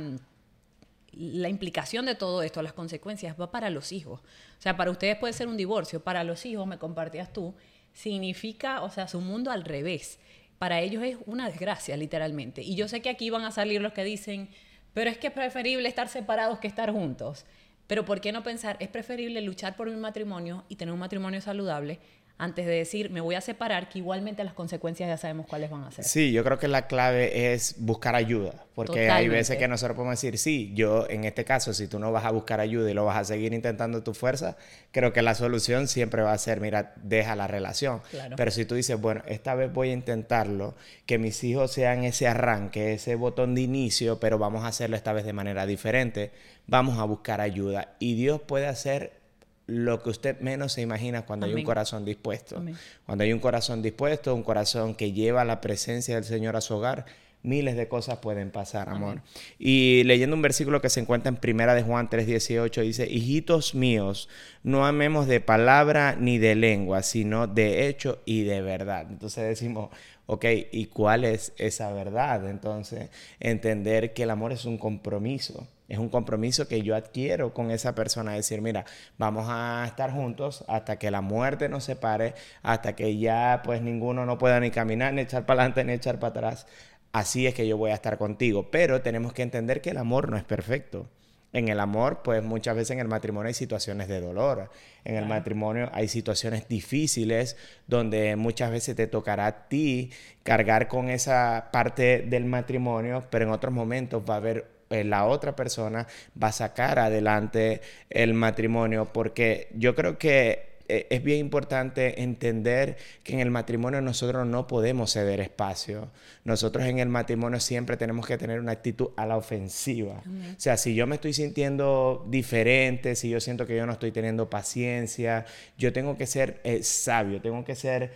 la 1.12 1.48
implicación 1.50 2.06
de 2.06 2.14
todo 2.14 2.42
esto, 2.42 2.62
las 2.62 2.72
consecuencias, 2.72 3.38
va 3.38 3.50
para 3.50 3.68
los 3.68 3.92
hijos. 3.92 4.20
O 4.20 4.62
sea, 4.62 4.78
para 4.78 4.90
ustedes 4.90 5.18
puede 5.18 5.34
ser 5.34 5.46
un 5.46 5.58
divorcio, 5.58 6.02
para 6.02 6.24
los 6.24 6.46
hijos, 6.46 6.66
me 6.66 6.78
compartías 6.78 7.34
tú, 7.34 7.54
significa, 7.92 8.82
o 8.82 8.88
sea, 8.88 9.08
su 9.08 9.20
mundo 9.20 9.50
al 9.50 9.62
revés. 9.62 10.18
Para 10.58 10.80
ellos 10.80 11.02
es 11.02 11.18
una 11.26 11.50
desgracia, 11.50 11.94
literalmente. 11.98 12.62
Y 12.62 12.76
yo 12.76 12.88
sé 12.88 13.02
que 13.02 13.10
aquí 13.10 13.28
van 13.28 13.44
a 13.44 13.50
salir 13.50 13.82
los 13.82 13.92
que 13.92 14.04
dicen, 14.04 14.48
pero 14.94 15.10
es 15.10 15.18
que 15.18 15.26
es 15.26 15.34
preferible 15.34 15.86
estar 15.86 16.08
separados 16.08 16.60
que 16.60 16.66
estar 16.66 16.90
juntos. 16.90 17.44
Pero 17.86 18.06
¿por 18.06 18.22
qué 18.22 18.32
no 18.32 18.42
pensar, 18.42 18.78
es 18.80 18.88
preferible 18.88 19.42
luchar 19.42 19.76
por 19.76 19.88
un 19.88 20.00
matrimonio 20.00 20.64
y 20.70 20.76
tener 20.76 20.94
un 20.94 21.00
matrimonio 21.00 21.42
saludable 21.42 22.00
antes 22.36 22.66
de 22.66 22.72
decir 22.72 23.10
me 23.10 23.20
voy 23.20 23.36
a 23.36 23.40
separar, 23.40 23.88
que 23.88 24.00
igualmente 24.00 24.42
las 24.42 24.54
consecuencias 24.54 25.08
ya 25.08 25.16
sabemos 25.16 25.46
cuáles 25.46 25.70
van 25.70 25.84
a 25.84 25.90
ser. 25.90 26.04
Sí, 26.04 26.32
yo 26.32 26.42
creo 26.42 26.58
que 26.58 26.68
la 26.68 26.86
clave 26.86 27.52
es 27.54 27.76
buscar 27.78 28.16
ayuda, 28.16 28.52
porque 28.74 29.08
hay 29.10 29.28
veces 29.28 29.56
que 29.56 29.68
nosotros 29.68 29.94
podemos 29.94 30.20
decir, 30.20 30.38
sí, 30.38 30.72
yo 30.74 31.08
en 31.08 31.24
este 31.24 31.44
caso, 31.44 31.72
si 31.72 31.86
tú 31.86 31.98
no 31.98 32.10
vas 32.10 32.24
a 32.24 32.30
buscar 32.30 32.60
ayuda 32.60 32.90
y 32.90 32.94
lo 32.94 33.04
vas 33.04 33.18
a 33.18 33.24
seguir 33.24 33.52
intentando 33.52 34.02
tu 34.02 34.14
fuerza, 34.14 34.56
creo 34.90 35.12
que 35.12 35.22
la 35.22 35.34
solución 35.34 35.86
siempre 35.86 36.22
va 36.22 36.32
a 36.32 36.38
ser, 36.38 36.60
mira, 36.60 36.94
deja 37.02 37.36
la 37.36 37.46
relación. 37.46 38.00
Pero 38.36 38.50
si 38.50 38.64
tú 38.64 38.74
dices, 38.74 39.00
bueno, 39.00 39.22
esta 39.26 39.54
vez 39.54 39.72
voy 39.72 39.90
a 39.90 39.92
intentarlo, 39.92 40.74
que 41.06 41.18
mis 41.18 41.42
hijos 41.44 41.72
sean 41.72 42.04
ese 42.04 42.26
arranque, 42.26 42.94
ese 42.94 43.14
botón 43.14 43.54
de 43.54 43.60
inicio, 43.60 44.18
pero 44.18 44.38
vamos 44.38 44.64
a 44.64 44.68
hacerlo 44.68 44.96
esta 44.96 45.12
vez 45.12 45.24
de 45.24 45.32
manera 45.32 45.66
diferente, 45.66 46.32
vamos 46.66 46.98
a 46.98 47.04
buscar 47.04 47.40
ayuda. 47.40 47.94
Y 48.00 48.14
Dios 48.14 48.40
puede 48.40 48.66
hacer 48.66 49.23
lo 49.66 50.02
que 50.02 50.10
usted 50.10 50.40
menos 50.40 50.72
se 50.72 50.82
imagina 50.82 51.22
cuando 51.22 51.46
hay 51.46 51.54
un 51.54 51.64
corazón 51.64 52.04
dispuesto. 52.04 52.62
Cuando 53.06 53.24
hay 53.24 53.32
un 53.32 53.40
corazón 53.40 53.82
dispuesto, 53.82 54.34
un 54.34 54.42
corazón 54.42 54.94
que 54.94 55.12
lleva 55.12 55.44
la 55.44 55.60
presencia 55.60 56.16
del 56.16 56.24
Señor 56.24 56.56
a 56.56 56.60
su 56.60 56.74
hogar, 56.74 57.06
miles 57.42 57.76
de 57.76 57.88
cosas 57.88 58.18
pueden 58.18 58.50
pasar, 58.50 58.88
amor. 58.88 59.22
Y 59.58 60.02
leyendo 60.04 60.34
un 60.34 60.42
versículo 60.42 60.80
que 60.80 60.90
se 60.90 61.00
encuentra 61.00 61.28
en 61.28 61.36
Primera 61.36 61.74
de 61.74 61.82
Juan 61.82 62.08
3:18 62.10 62.82
dice, 62.82 63.06
"Hijitos 63.06 63.74
míos, 63.74 64.28
no 64.62 64.86
amemos 64.86 65.26
de 65.26 65.40
palabra 65.40 66.16
ni 66.18 66.38
de 66.38 66.54
lengua, 66.54 67.02
sino 67.02 67.46
de 67.46 67.86
hecho 67.88 68.20
y 68.24 68.44
de 68.44 68.60
verdad." 68.62 69.06
Entonces 69.10 69.44
decimos, 69.44 69.90
ok, 70.26 70.44
¿y 70.72 70.86
cuál 70.86 71.24
es 71.24 71.52
esa 71.58 71.92
verdad? 71.92 72.48
Entonces, 72.48 73.10
entender 73.40 74.14
que 74.14 74.22
el 74.24 74.30
amor 74.30 74.52
es 74.52 74.64
un 74.64 74.78
compromiso. 74.78 75.68
Es 75.94 76.00
un 76.00 76.08
compromiso 76.08 76.66
que 76.66 76.82
yo 76.82 76.96
adquiero 76.96 77.54
con 77.54 77.70
esa 77.70 77.94
persona, 77.94 78.32
decir, 78.32 78.60
mira, 78.60 78.84
vamos 79.16 79.46
a 79.48 79.84
estar 79.86 80.10
juntos 80.10 80.64
hasta 80.66 80.98
que 80.98 81.12
la 81.12 81.20
muerte 81.20 81.68
nos 81.68 81.84
separe, 81.84 82.34
hasta 82.64 82.96
que 82.96 83.16
ya 83.16 83.62
pues 83.64 83.80
ninguno 83.80 84.26
no 84.26 84.36
pueda 84.36 84.58
ni 84.58 84.72
caminar, 84.72 85.14
ni 85.14 85.20
echar 85.20 85.46
para 85.46 85.60
adelante, 85.60 85.84
ni 85.84 85.92
echar 85.92 86.18
para 86.18 86.30
atrás. 86.30 86.66
Así 87.12 87.46
es 87.46 87.54
que 87.54 87.68
yo 87.68 87.76
voy 87.76 87.92
a 87.92 87.94
estar 87.94 88.18
contigo. 88.18 88.72
Pero 88.72 89.02
tenemos 89.02 89.32
que 89.32 89.42
entender 89.42 89.80
que 89.80 89.90
el 89.90 89.98
amor 89.98 90.28
no 90.28 90.36
es 90.36 90.42
perfecto. 90.42 91.08
En 91.52 91.68
el 91.68 91.78
amor, 91.78 92.22
pues 92.24 92.42
muchas 92.42 92.74
veces 92.74 92.90
en 92.90 92.98
el 92.98 93.06
matrimonio 93.06 93.46
hay 93.46 93.54
situaciones 93.54 94.08
de 94.08 94.20
dolor. 94.20 94.70
En 95.04 95.14
el 95.14 95.26
matrimonio 95.26 95.90
hay 95.92 96.08
situaciones 96.08 96.66
difíciles 96.66 97.56
donde 97.86 98.34
muchas 98.34 98.72
veces 98.72 98.96
te 98.96 99.06
tocará 99.06 99.46
a 99.46 99.68
ti 99.68 100.10
cargar 100.42 100.88
con 100.88 101.08
esa 101.08 101.68
parte 101.72 102.22
del 102.22 102.46
matrimonio, 102.46 103.22
pero 103.30 103.44
en 103.44 103.52
otros 103.52 103.72
momentos 103.72 104.24
va 104.28 104.34
a 104.34 104.38
haber 104.38 104.73
la 104.90 105.26
otra 105.26 105.56
persona 105.56 106.06
va 106.40 106.48
a 106.48 106.52
sacar 106.52 106.98
adelante 106.98 107.80
el 108.10 108.34
matrimonio, 108.34 109.06
porque 109.12 109.68
yo 109.74 109.94
creo 109.94 110.18
que 110.18 110.74
eh, 110.86 111.06
es 111.08 111.22
bien 111.22 111.38
importante 111.38 112.22
entender 112.22 112.98
que 113.22 113.32
en 113.32 113.40
el 113.40 113.50
matrimonio 113.50 114.02
nosotros 114.02 114.46
no 114.46 114.66
podemos 114.66 115.12
ceder 115.12 115.40
espacio. 115.40 116.10
Nosotros 116.44 116.84
en 116.84 116.98
el 116.98 117.08
matrimonio 117.08 117.58
siempre 117.58 117.96
tenemos 117.96 118.26
que 118.26 118.36
tener 118.36 118.60
una 118.60 118.72
actitud 118.72 119.08
a 119.16 119.24
la 119.24 119.38
ofensiva. 119.38 120.22
O 120.26 120.60
sea, 120.60 120.76
si 120.76 120.94
yo 120.94 121.06
me 121.06 121.14
estoy 121.14 121.32
sintiendo 121.32 122.26
diferente, 122.28 123.16
si 123.16 123.30
yo 123.30 123.40
siento 123.40 123.66
que 123.66 123.76
yo 123.76 123.86
no 123.86 123.92
estoy 123.92 124.12
teniendo 124.12 124.50
paciencia, 124.50 125.46
yo 125.78 125.92
tengo 125.92 126.18
que 126.18 126.26
ser 126.26 126.60
eh, 126.64 126.82
sabio, 126.82 127.40
tengo 127.40 127.64
que 127.64 127.74
ser, 127.74 128.12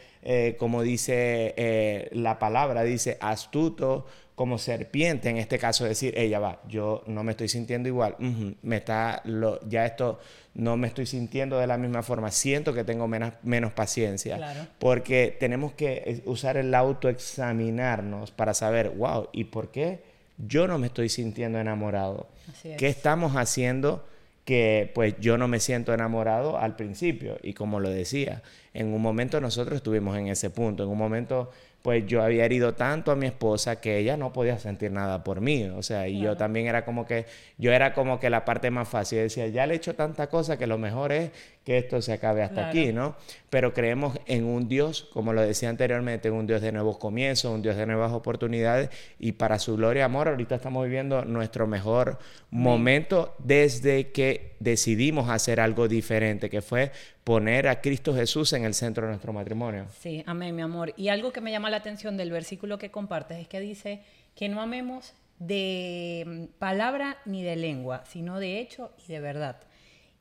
como 0.59 0.83
dice 0.83 2.11
la 2.13 2.39
palabra, 2.39 2.83
dice 2.83 3.17
astuto 3.21 4.05
como 4.39 4.57
serpiente, 4.57 5.29
en 5.29 5.37
este 5.37 5.59
caso 5.59 5.85
decir, 5.85 6.17
ella 6.17 6.39
va, 6.39 6.61
yo 6.69 7.03
no 7.09 7.25
me 7.25 7.33
estoy 7.33 7.49
sintiendo 7.49 7.89
igual, 7.89 8.15
me 8.63 8.77
está, 8.77 9.21
lo, 9.25 9.59
ya 9.69 9.85
esto 9.85 10.21
no 10.55 10.77
me 10.77 10.87
estoy 10.87 11.07
sintiendo 11.07 11.59
de 11.59 11.67
la 11.67 11.77
misma 11.77 12.05
forma, 12.05 12.31
siento 12.31 12.73
que 12.73 12.85
tengo 12.85 13.09
menos, 13.09 13.33
menos 13.43 13.73
paciencia, 13.73 14.69
porque 14.79 15.37
tenemos 15.41 15.73
que 15.73 16.23
usar 16.25 16.57
el 16.57 16.73
autoexaminarnos 16.73 18.31
para 18.31 18.55
saber, 18.55 18.91
wow, 18.91 19.29
¿y 19.33 19.43
por 19.43 19.73
qué 19.73 20.05
yo 20.37 20.69
no 20.69 20.79
me 20.79 20.87
estoy 20.87 21.09
sintiendo 21.09 21.59
enamorado? 21.59 22.29
¿Qué 22.63 22.87
estamos 22.87 23.33
haciendo? 23.35 24.07
que 24.45 24.91
pues 24.95 25.15
yo 25.21 25.37
no 25.37 25.47
me 25.47 25.61
siento 25.61 25.93
enamorado 25.93 26.57
al 26.57 26.75
principio 26.75 27.37
y 27.43 27.53
como 27.53 27.81
lo 27.81 27.91
decía, 27.91 28.43
en 28.73 28.87
un 28.95 29.03
momento 29.03 29.43
nosotros 29.43 29.77
estuvimos 29.77 30.17
en 30.17 30.29
ese 30.29 30.49
punto, 30.49 30.85
en 30.85 30.89
un 30.89 30.97
momento 30.97 31.51
pues 31.83 32.07
yo 32.07 32.23
había 32.23 32.45
herido 32.45 32.75
tanto 32.75 33.13
a 33.13 33.17
mi 33.17 33.27
esposa 33.27 33.81
que 33.81 33.99
ella 33.99 34.17
no 34.17 34.33
podía 34.33 34.59
sentir 34.59 34.91
nada 34.91 35.23
por 35.25 35.41
mí. 35.41 35.65
O 35.65 35.83
sea, 35.83 36.09
y 36.09 36.21
yo 36.21 36.37
también 36.37 36.67
era 36.67 36.85
como 36.85 37.07
que, 37.07 37.27
yo 37.57 37.73
era 37.73 37.95
como 37.95 38.19
que 38.19 38.31
la 38.31 38.45
parte 38.45 38.71
más 38.71 38.89
fácil. 38.89 39.19
decía, 39.19 39.47
ya 39.49 39.67
le 39.67 39.75
he 39.75 39.77
hecho 39.77 39.95
tanta 39.95 40.29
cosa 40.29 40.57
que 40.59 40.67
lo 40.67 40.79
mejor 40.79 41.13
es 41.13 41.31
que 41.69 41.77
esto 41.77 42.01
se 42.01 42.15
acabe 42.15 42.43
hasta 42.43 42.71
aquí, 42.71 42.95
¿no? 42.95 43.15
Pero 43.51 43.75
creemos 43.75 44.19
en 44.25 44.47
un 44.47 44.69
Dios, 44.69 45.07
como 45.13 45.35
lo 45.35 45.43
decía 45.43 45.69
anteriormente, 45.69 46.31
un 46.31 46.47
Dios 46.47 46.63
de 46.63 46.73
nuevos 46.73 46.97
comienzos, 46.97 47.53
un 47.53 47.61
Dios 47.61 47.77
de 47.77 47.85
nuevas 47.85 48.13
oportunidades 48.13 48.89
y 49.19 49.33
para 49.33 49.59
su 49.59 49.77
gloria 49.77 50.01
y 50.01 50.03
amor, 50.05 50.29
ahorita 50.29 50.55
estamos 50.55 50.83
viviendo 50.87 51.27
nuestro 51.27 51.67
mejor 51.67 52.19
momento 52.51 53.35
desde 53.37 54.13
que 54.13 54.57
decidimos 54.61 55.29
hacer 55.29 55.61
algo 55.61 55.89
diferente, 55.89 56.49
que 56.49 56.63
fue 56.63 56.91
poner 57.23 57.69
a 57.69 57.83
Cristo 57.83 58.15
Jesús 58.15 58.55
en 58.55 58.65
el 58.65 58.73
centro 58.73 59.03
de 59.03 59.11
nuestro 59.11 59.35
matrimonio. 59.35 59.89
Sí, 60.01 60.25
amén, 60.25 60.57
mi 60.57 60.63
amor. 60.63 60.95
Y 60.97 61.09
algo 61.09 61.33
que 61.33 61.43
me 61.43 61.51
llama 61.51 61.69
la 61.69 61.77
atención 61.77 62.17
del 62.17 62.31
versículo 62.31 62.79
que 62.79 62.91
compartes 62.91 63.41
es 63.41 63.47
que 63.47 63.61
dice 63.61 64.01
que 64.35 64.49
no 64.49 64.63
amemos 64.63 65.13
de 65.39 66.49
palabra 66.59 67.19
ni 67.27 67.43
de 67.43 67.57
lengua, 67.57 68.05
sino 68.07 68.41
de 68.41 68.59
hecho 68.59 68.91
y 69.07 69.13
de 69.13 69.21
verdad. 69.21 69.68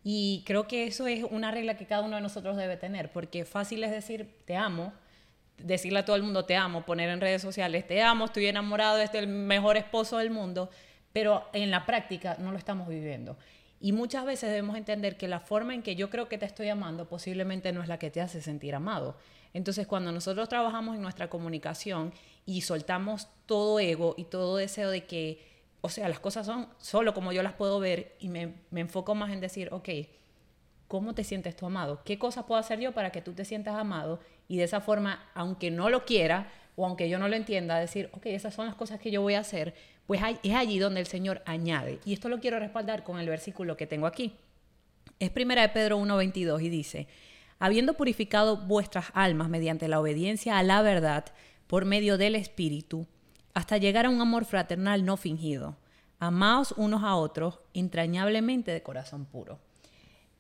Y 0.03 0.43
creo 0.45 0.67
que 0.67 0.87
eso 0.87 1.07
es 1.07 1.23
una 1.29 1.51
regla 1.51 1.75
que 1.75 1.85
cada 1.85 2.01
uno 2.01 2.15
de 2.15 2.21
nosotros 2.21 2.55
debe 2.55 2.77
tener, 2.77 3.11
porque 3.11 3.45
fácil 3.45 3.83
es 3.83 3.91
decir 3.91 4.29
te 4.45 4.55
amo, 4.55 4.93
decirle 5.57 5.99
a 5.99 6.05
todo 6.05 6.15
el 6.15 6.23
mundo 6.23 6.45
te 6.45 6.55
amo, 6.55 6.85
poner 6.85 7.09
en 7.09 7.19
redes 7.19 7.41
sociales 7.41 7.87
te 7.87 8.01
amo, 8.01 8.25
estoy 8.25 8.45
enamorado, 8.47 8.99
este 8.99 9.17
es 9.17 9.23
el 9.23 9.29
mejor 9.29 9.75
esposo 9.75 10.17
del 10.19 10.29
mundo, 10.29 10.69
pero 11.11 11.49
en 11.53 11.71
la 11.71 11.85
práctica 11.85 12.37
no 12.39 12.51
lo 12.51 12.57
estamos 12.57 12.87
viviendo. 12.87 13.37
Y 13.79 13.91
muchas 13.91 14.25
veces 14.25 14.49
debemos 14.49 14.75
entender 14.75 15.17
que 15.17 15.27
la 15.27 15.39
forma 15.39 15.73
en 15.75 15.83
que 15.83 15.95
yo 15.95 16.09
creo 16.09 16.27
que 16.27 16.37
te 16.37 16.45
estoy 16.45 16.69
amando 16.69 17.07
posiblemente 17.07 17.71
no 17.71 17.81
es 17.81 17.87
la 17.87 17.99
que 17.99 18.09
te 18.09 18.21
hace 18.21 18.41
sentir 18.41 18.73
amado. 18.73 19.17
Entonces, 19.53 19.87
cuando 19.87 20.11
nosotros 20.11 20.49
trabajamos 20.49 20.95
en 20.95 21.01
nuestra 21.01 21.29
comunicación 21.29 22.13
y 22.45 22.61
soltamos 22.61 23.27
todo 23.45 23.79
ego 23.79 24.15
y 24.17 24.25
todo 24.25 24.57
deseo 24.57 24.89
de 24.89 25.05
que 25.05 25.56
o 25.81 25.89
sea, 25.89 26.09
las 26.09 26.19
cosas 26.19 26.45
son 26.45 26.67
solo 26.79 27.13
como 27.13 27.31
yo 27.31 27.43
las 27.43 27.53
puedo 27.53 27.79
ver 27.79 28.15
y 28.19 28.29
me, 28.29 28.53
enfoco 28.75 29.15
más 29.15 29.31
en 29.31 29.39
decir, 29.39 29.69
ok, 29.71 29.89
¿cómo 30.87 31.13
te 31.13 31.23
sientes 31.23 31.55
tú 31.55 31.65
amado? 31.65 32.01
¿Qué 32.03 32.17
cosas 32.17 32.45
puedo 32.45 32.59
hacer 32.59 32.79
yo 32.79 32.93
para 32.93 33.11
que 33.11 33.21
tú 33.21 33.33
te 33.33 33.45
sientas 33.45 33.75
amado? 33.75 34.19
Y 34.47 34.57
de 34.57 34.63
esa 34.63 34.81
forma, 34.81 35.29
aunque 35.33 35.71
no 35.71 35.89
lo 35.89 36.05
quiera 36.05 36.51
o 36.75 36.85
aunque 36.85 37.09
yo 37.09 37.19
no 37.19 37.27
lo 37.27 37.35
entienda, 37.35 37.79
decir, 37.79 38.09
ok, 38.13 38.27
esas 38.27 38.53
son 38.53 38.65
las 38.65 38.75
cosas 38.75 38.99
que 38.99 39.11
yo 39.11 39.21
voy 39.21 39.35
a 39.35 39.39
hacer, 39.39 39.73
pues 40.05 40.21
es 40.43 40.53
allí 40.53 40.79
donde 40.79 40.99
el 40.99 41.07
Señor 41.07 41.41
añade. 41.45 41.99
Y 42.05 42.13
esto 42.13 42.29
lo 42.29 42.39
quiero 42.39 42.59
respaldar 42.59 43.03
con 43.03 43.19
el 43.19 43.27
versículo 43.27 43.77
que 43.77 43.87
tengo 43.87 44.07
aquí. 44.07 44.35
Es 45.19 45.29
primera 45.31 45.63
de 45.63 45.69
Pedro 45.69 45.99
1.22 45.99 46.61
y 46.63 46.69
dice, 46.69 47.07
habiendo 47.59 47.95
purificado 47.95 48.57
vuestras 48.57 49.07
almas 49.13 49.49
mediante 49.49 49.87
la 49.87 49.99
obediencia 49.99 50.57
a 50.57 50.63
la 50.63 50.81
verdad 50.81 51.25
por 51.65 51.85
medio 51.85 52.17
del 52.17 52.35
Espíritu, 52.35 53.07
hasta 53.57 53.77
llegar 53.79 54.05
a 54.05 54.11
un 54.11 54.21
amor 54.21 54.45
fraternal 54.45 55.03
no 55.03 55.17
fingido. 55.17 55.77
Amaos 56.19 56.75
unos 56.77 57.03
a 57.03 57.15
otros 57.15 57.57
entrañablemente 57.73 58.69
de 58.69 58.83
corazón 58.83 59.25
puro. 59.25 59.57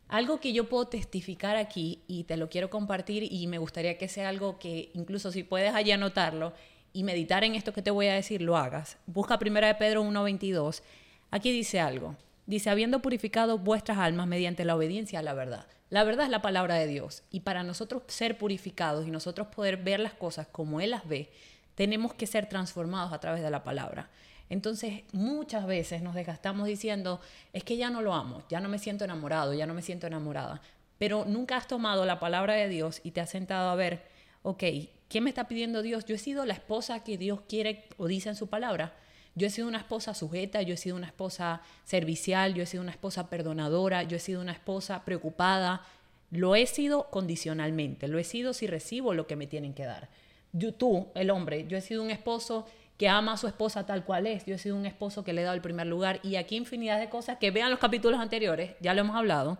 Algo 0.07 0.39
que 0.39 0.53
yo 0.53 0.69
puedo 0.69 0.85
testificar 0.85 1.55
aquí 1.55 2.03
y 2.05 2.25
te 2.25 2.37
lo 2.37 2.47
quiero 2.47 2.69
compartir 2.69 3.23
y 3.23 3.47
me 3.47 3.57
gustaría 3.57 3.97
que 3.97 4.07
sea 4.07 4.29
algo 4.29 4.59
que 4.59 4.91
incluso 4.93 5.31
si 5.31 5.41
puedes 5.41 5.73
allí 5.73 5.89
anotarlo 5.89 6.53
y 6.93 7.03
meditar 7.03 7.43
en 7.43 7.55
esto 7.55 7.73
que 7.73 7.81
te 7.81 7.89
voy 7.89 8.05
a 8.05 8.13
decir, 8.13 8.43
lo 8.43 8.55
hagas. 8.55 8.97
Busca 9.07 9.39
primera 9.39 9.65
de 9.65 9.73
Pedro 9.73 10.03
1.22. 10.03 10.83
Aquí 11.31 11.51
dice 11.51 11.79
algo. 11.79 12.15
Dice, 12.45 12.69
habiendo 12.69 13.01
purificado 13.01 13.57
vuestras 13.57 13.97
almas 13.97 14.27
mediante 14.27 14.63
la 14.63 14.75
obediencia 14.75 15.17
a 15.17 15.23
la 15.23 15.33
verdad. 15.33 15.65
La 15.89 16.03
verdad 16.03 16.25
es 16.25 16.31
la 16.31 16.43
palabra 16.43 16.75
de 16.75 16.85
Dios. 16.85 17.23
Y 17.31 17.39
para 17.39 17.63
nosotros 17.63 18.03
ser 18.05 18.37
purificados 18.37 19.07
y 19.07 19.09
nosotros 19.09 19.47
poder 19.47 19.77
ver 19.77 20.01
las 20.01 20.13
cosas 20.13 20.47
como 20.47 20.81
Él 20.81 20.91
las 20.91 21.07
ve, 21.07 21.31
tenemos 21.77 22.15
que 22.15 22.25
ser 22.25 22.49
transformados 22.49 23.13
a 23.13 23.19
través 23.19 23.43
de 23.43 23.51
la 23.51 23.63
palabra. 23.63 24.09
Entonces, 24.49 25.03
muchas 25.13 25.67
veces 25.67 26.01
nos 26.01 26.15
desgastamos 26.15 26.65
diciendo, 26.65 27.21
es 27.53 27.63
que 27.63 27.77
ya 27.77 27.91
no 27.91 28.01
lo 28.01 28.15
amo, 28.15 28.41
ya 28.49 28.59
no 28.59 28.67
me 28.67 28.79
siento 28.79 29.05
enamorado, 29.05 29.53
ya 29.53 29.67
no 29.67 29.75
me 29.75 29.83
siento 29.83 30.07
enamorada. 30.07 30.59
Pero 30.97 31.25
nunca 31.25 31.55
has 31.55 31.67
tomado 31.67 32.03
la 32.07 32.19
palabra 32.19 32.55
de 32.55 32.67
Dios 32.67 32.99
y 33.03 33.11
te 33.11 33.21
has 33.21 33.29
sentado 33.29 33.69
a 33.69 33.75
ver, 33.75 34.01
ok, 34.41 34.63
¿qué 35.07 35.21
me 35.21 35.29
está 35.29 35.47
pidiendo 35.47 35.83
Dios? 35.83 36.03
Yo 36.05 36.15
he 36.15 36.17
sido 36.17 36.47
la 36.47 36.55
esposa 36.55 37.03
que 37.03 37.15
Dios 37.19 37.41
quiere 37.47 37.83
o 37.97 38.07
dice 38.07 38.29
en 38.29 38.35
su 38.35 38.47
palabra. 38.47 38.95
Yo 39.35 39.45
he 39.45 39.51
sido 39.51 39.67
una 39.67 39.77
esposa 39.77 40.15
sujeta, 40.15 40.63
yo 40.63 40.73
he 40.73 40.77
sido 40.77 40.95
una 40.95 41.05
esposa 41.05 41.61
servicial, 41.85 42.55
yo 42.55 42.63
he 42.63 42.65
sido 42.65 42.81
una 42.81 42.91
esposa 42.91 43.29
perdonadora, 43.29 44.01
yo 44.01 44.17
he 44.17 44.19
sido 44.19 44.41
una 44.41 44.53
esposa 44.53 45.05
preocupada. 45.05 45.85
Lo 46.31 46.55
he 46.55 46.65
sido 46.65 47.11
condicionalmente, 47.11 48.07
lo 48.07 48.17
he 48.17 48.23
sido 48.23 48.55
si 48.55 48.65
recibo 48.65 49.13
lo 49.13 49.27
que 49.27 49.35
me 49.35 49.45
tienen 49.45 49.75
que 49.75 49.85
dar 49.85 50.09
yo, 50.57 50.73
tú, 50.73 51.07
el 51.15 51.29
hombre, 51.29 51.65
yo 51.67 51.77
he 51.77 51.81
sido 51.81 52.03
un 52.03 52.11
esposo 52.11 52.65
que 52.97 53.07
ama 53.07 53.33
a 53.33 53.37
su 53.37 53.47
esposa 53.47 53.85
tal 53.85 54.03
cual 54.03 54.25
es, 54.27 54.45
yo 54.45 54.55
he 54.55 54.57
sido 54.57 54.75
un 54.75 54.85
esposo 54.85 55.23
que 55.23 55.33
le 55.33 55.41
he 55.41 55.43
dado 55.43 55.55
el 55.55 55.61
primer 55.61 55.85
lugar 55.87 56.19
y 56.23 56.35
aquí 56.35 56.55
infinidad 56.55 56.99
de 56.99 57.09
cosas 57.09 57.37
que 57.37 57.51
vean 57.51 57.69
los 57.69 57.79
capítulos 57.79 58.19
anteriores, 58.19 58.71
ya 58.79 58.93
lo 58.93 59.01
hemos 59.01 59.15
hablado. 59.15 59.57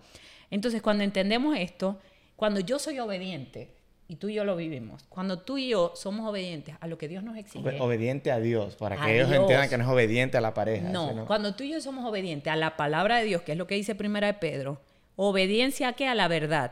Entonces, 0.49 0.81
cuando 0.81 1.03
entendemos 1.03 1.55
esto, 1.57 1.99
cuando 2.35 2.59
yo 2.59 2.79
soy 2.79 2.99
obediente, 2.99 3.77
y 4.09 4.15
tú 4.15 4.29
y 4.29 4.35
yo 4.35 4.45
lo 4.45 4.55
vivimos. 4.55 5.03
Cuando 5.09 5.39
tú 5.39 5.57
y 5.57 5.69
yo 5.69 5.91
somos 5.95 6.27
obedientes 6.27 6.75
a 6.79 6.87
lo 6.87 6.97
que 6.97 7.07
Dios 7.07 7.23
nos 7.23 7.35
exige. 7.35 7.79
obediente 7.81 8.31
a 8.31 8.39
Dios, 8.39 8.75
para 8.77 8.95
que 8.95 9.15
ellos 9.15 9.31
entiendan 9.31 9.69
que 9.69 9.77
no 9.77 9.83
es 9.83 9.89
obediente 9.89 10.37
a 10.37 10.41
la 10.41 10.53
pareja. 10.53 10.87
No, 10.89 11.25
cuando 11.25 11.55
tú 11.55 11.63
y 11.63 11.71
yo 11.71 11.81
somos 11.81 12.05
obedientes 12.05 12.51
a 12.51 12.55
la 12.55 12.77
palabra 12.77 13.17
de 13.17 13.25
Dios, 13.25 13.41
que 13.41 13.51
es 13.51 13.57
lo 13.57 13.67
que 13.67 13.75
dice 13.75 13.95
Primera 13.95 14.27
de 14.27 14.35
Pedro, 14.35 14.79
obediencia 15.17 15.89
a 15.89 15.93
qué? 15.93 16.07
A 16.07 16.15
la 16.15 16.29
verdad, 16.29 16.71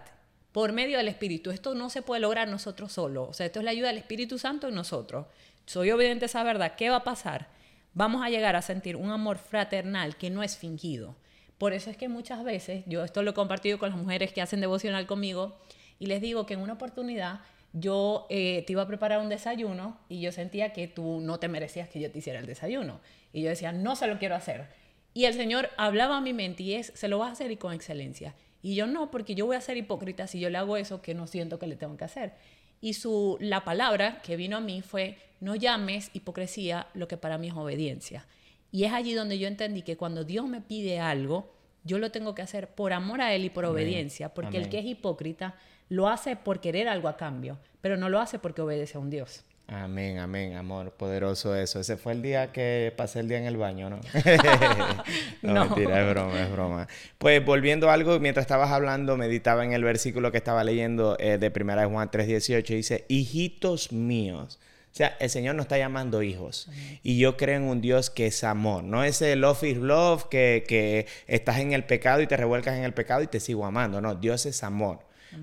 por 0.55 0.71
medio 0.71 0.99
del 0.99 1.09
Espíritu. 1.09 1.51
Esto 1.51 1.75
no 1.75 1.89
se 1.89 2.01
puede 2.01 2.21
lograr 2.21 2.47
nosotros 2.47 2.93
solos. 2.93 3.27
O 3.27 3.33
sea, 3.33 3.45
esto 3.45 3.59
es 3.59 3.65
la 3.65 3.71
ayuda 3.71 3.89
del 3.89 3.97
Espíritu 3.97 4.37
Santo 4.37 4.69
en 4.69 4.75
nosotros. 4.75 5.25
Soy 5.65 5.91
obediente 5.91 6.23
a 6.23 6.27
esa 6.27 6.43
verdad. 6.43 6.75
¿Qué 6.77 6.89
va 6.89 6.95
a 6.95 7.03
pasar? 7.03 7.49
Vamos 7.93 8.23
a 8.23 8.29
llegar 8.29 8.55
a 8.55 8.61
sentir 8.61 8.95
un 8.95 9.09
amor 9.09 9.37
fraternal 9.37 10.15
que 10.15 10.29
no 10.29 10.43
es 10.43 10.55
fingido. 10.55 11.17
Por 11.57 11.73
eso 11.73 11.89
es 11.89 11.97
que 11.97 12.07
muchas 12.07 12.41
veces, 12.45 12.85
yo 12.87 13.03
esto 13.03 13.21
lo 13.21 13.31
he 13.31 13.33
compartido 13.33 13.79
con 13.79 13.89
las 13.89 13.99
mujeres 13.99 14.31
que 14.31 14.41
hacen 14.41 14.61
devocional 14.61 15.05
conmigo, 15.07 15.57
y 15.99 16.05
les 16.05 16.21
digo 16.21 16.45
que 16.45 16.53
en 16.53 16.61
una 16.61 16.75
oportunidad 16.75 17.41
yo 17.73 18.25
eh, 18.29 18.63
te 18.65 18.71
iba 18.71 18.83
a 18.83 18.87
preparar 18.87 19.19
un 19.19 19.27
desayuno 19.27 19.99
y 20.07 20.21
yo 20.21 20.31
sentía 20.31 20.71
que 20.71 20.87
tú 20.87 21.19
no 21.19 21.37
te 21.37 21.49
merecías 21.49 21.89
que 21.89 21.99
yo 21.99 22.09
te 22.09 22.19
hiciera 22.19 22.39
el 22.39 22.45
desayuno. 22.45 23.01
Y 23.33 23.41
yo 23.41 23.49
decía, 23.49 23.73
no 23.73 23.97
se 23.97 24.07
lo 24.07 24.19
quiero 24.19 24.35
hacer. 24.35 24.67
Y 25.13 25.25
el 25.25 25.33
Señor 25.33 25.69
hablaba 25.75 26.15
a 26.15 26.21
mi 26.21 26.31
mente 26.31 26.63
y 26.63 26.75
es, 26.75 26.93
se 26.95 27.09
lo 27.09 27.17
vas 27.17 27.27
a 27.27 27.33
hacer 27.33 27.51
y 27.51 27.57
con 27.57 27.73
excelencia. 27.73 28.35
Y 28.65 28.73
yo 28.73 28.87
no, 28.87 29.11
porque 29.11 29.35
yo 29.35 29.45
voy 29.45 29.57
a 29.57 29.61
ser 29.61 29.77
hipócrita 29.77 30.25
si 30.25 30.39
yo 30.39 30.49
le 30.49 30.57
hago 30.57 30.75
eso 30.75 30.99
que 30.99 31.13
no 31.13 31.27
siento 31.27 31.59
que 31.59 31.67
le 31.67 31.75
tengo 31.75 31.97
que 31.97 32.05
hacer. 32.05 32.33
Y 32.81 32.95
su, 32.95 33.37
la 33.39 33.63
palabra 33.63 34.23
que 34.23 34.37
vino 34.37 34.57
a 34.57 34.59
mí 34.59 34.81
fue, 34.81 35.19
no 35.39 35.53
llames 35.53 36.09
hipocresía 36.13 36.87
lo 36.95 37.07
que 37.07 37.15
para 37.15 37.37
mí 37.37 37.49
es 37.49 37.53
obediencia. 37.53 38.25
Y 38.71 38.85
es 38.85 38.91
allí 38.91 39.13
donde 39.13 39.37
yo 39.37 39.47
entendí 39.47 39.83
que 39.83 39.97
cuando 39.97 40.23
Dios 40.23 40.47
me 40.47 40.61
pide 40.61 40.99
algo, 40.99 41.53
yo 41.83 41.99
lo 41.99 42.09
tengo 42.09 42.33
que 42.33 42.41
hacer 42.41 42.69
por 42.69 42.91
amor 42.91 43.21
a 43.21 43.35
Él 43.35 43.45
y 43.45 43.51
por 43.51 43.65
obediencia, 43.65 44.33
porque 44.33 44.57
el 44.57 44.69
que 44.69 44.79
es 44.79 44.85
hipócrita 44.85 45.53
lo 45.89 46.07
hace 46.09 46.35
por 46.35 46.59
querer 46.59 46.87
algo 46.87 47.07
a 47.07 47.17
cambio, 47.17 47.59
pero 47.81 47.97
no 47.97 48.09
lo 48.09 48.19
hace 48.19 48.39
porque 48.39 48.63
obedece 48.63 48.97
a 48.97 48.99
un 48.99 49.11
Dios. 49.11 49.45
Amén, 49.67 50.19
amén, 50.19 50.55
amor, 50.55 50.91
poderoso 50.91 51.55
eso. 51.55 51.79
Ese 51.79 51.97
fue 51.97 52.13
el 52.13 52.21
día 52.21 52.51
que 52.51 52.93
pasé 52.95 53.21
el 53.21 53.27
día 53.27 53.39
en 53.39 53.45
el 53.45 53.57
baño, 53.57 53.89
¿no? 53.89 53.99
no, 55.41 55.65
mentira, 55.65 56.01
es 56.01 56.09
broma, 56.11 56.41
es 56.41 56.51
broma. 56.51 56.87
Pues 57.17 57.43
volviendo 57.43 57.89
a 57.89 57.93
algo, 57.93 58.19
mientras 58.19 58.43
estabas 58.43 58.69
hablando, 58.69 59.17
meditaba 59.17 59.65
en 59.65 59.73
el 59.73 59.83
versículo 59.83 60.31
que 60.31 60.37
estaba 60.37 60.63
leyendo 60.63 61.17
eh, 61.19 61.39
de 61.39 61.49
Primera 61.49 61.81
de 61.81 61.87
Juan 61.87 62.11
3.18, 62.11 62.63
dice, 62.63 63.05
hijitos 63.07 63.91
míos. 63.91 64.59
O 64.93 64.97
sea, 64.97 65.17
el 65.19 65.31
Señor 65.31 65.55
nos 65.55 65.65
está 65.65 65.79
llamando 65.79 66.21
hijos. 66.21 66.69
Y 67.01 67.17
yo 67.17 67.35
creo 67.35 67.57
en 67.57 67.63
un 67.63 67.81
Dios 67.81 68.11
que 68.11 68.27
es 68.27 68.43
amor. 68.43 68.83
No 68.83 69.03
es 69.03 69.21
el 69.21 69.41
love 69.41 69.63
is 69.63 69.77
love, 69.77 70.25
que, 70.29 70.63
que 70.67 71.07
estás 71.27 71.57
en 71.57 71.73
el 71.73 71.83
pecado 71.83 72.21
y 72.21 72.27
te 72.27 72.37
revuelcas 72.37 72.77
en 72.77 72.83
el 72.83 72.93
pecado 72.93 73.23
y 73.23 73.27
te 73.27 73.39
sigo 73.39 73.65
amando. 73.65 73.99
No, 73.99 74.15
Dios 74.15 74.45
es 74.45 74.63
amor. 74.63 74.99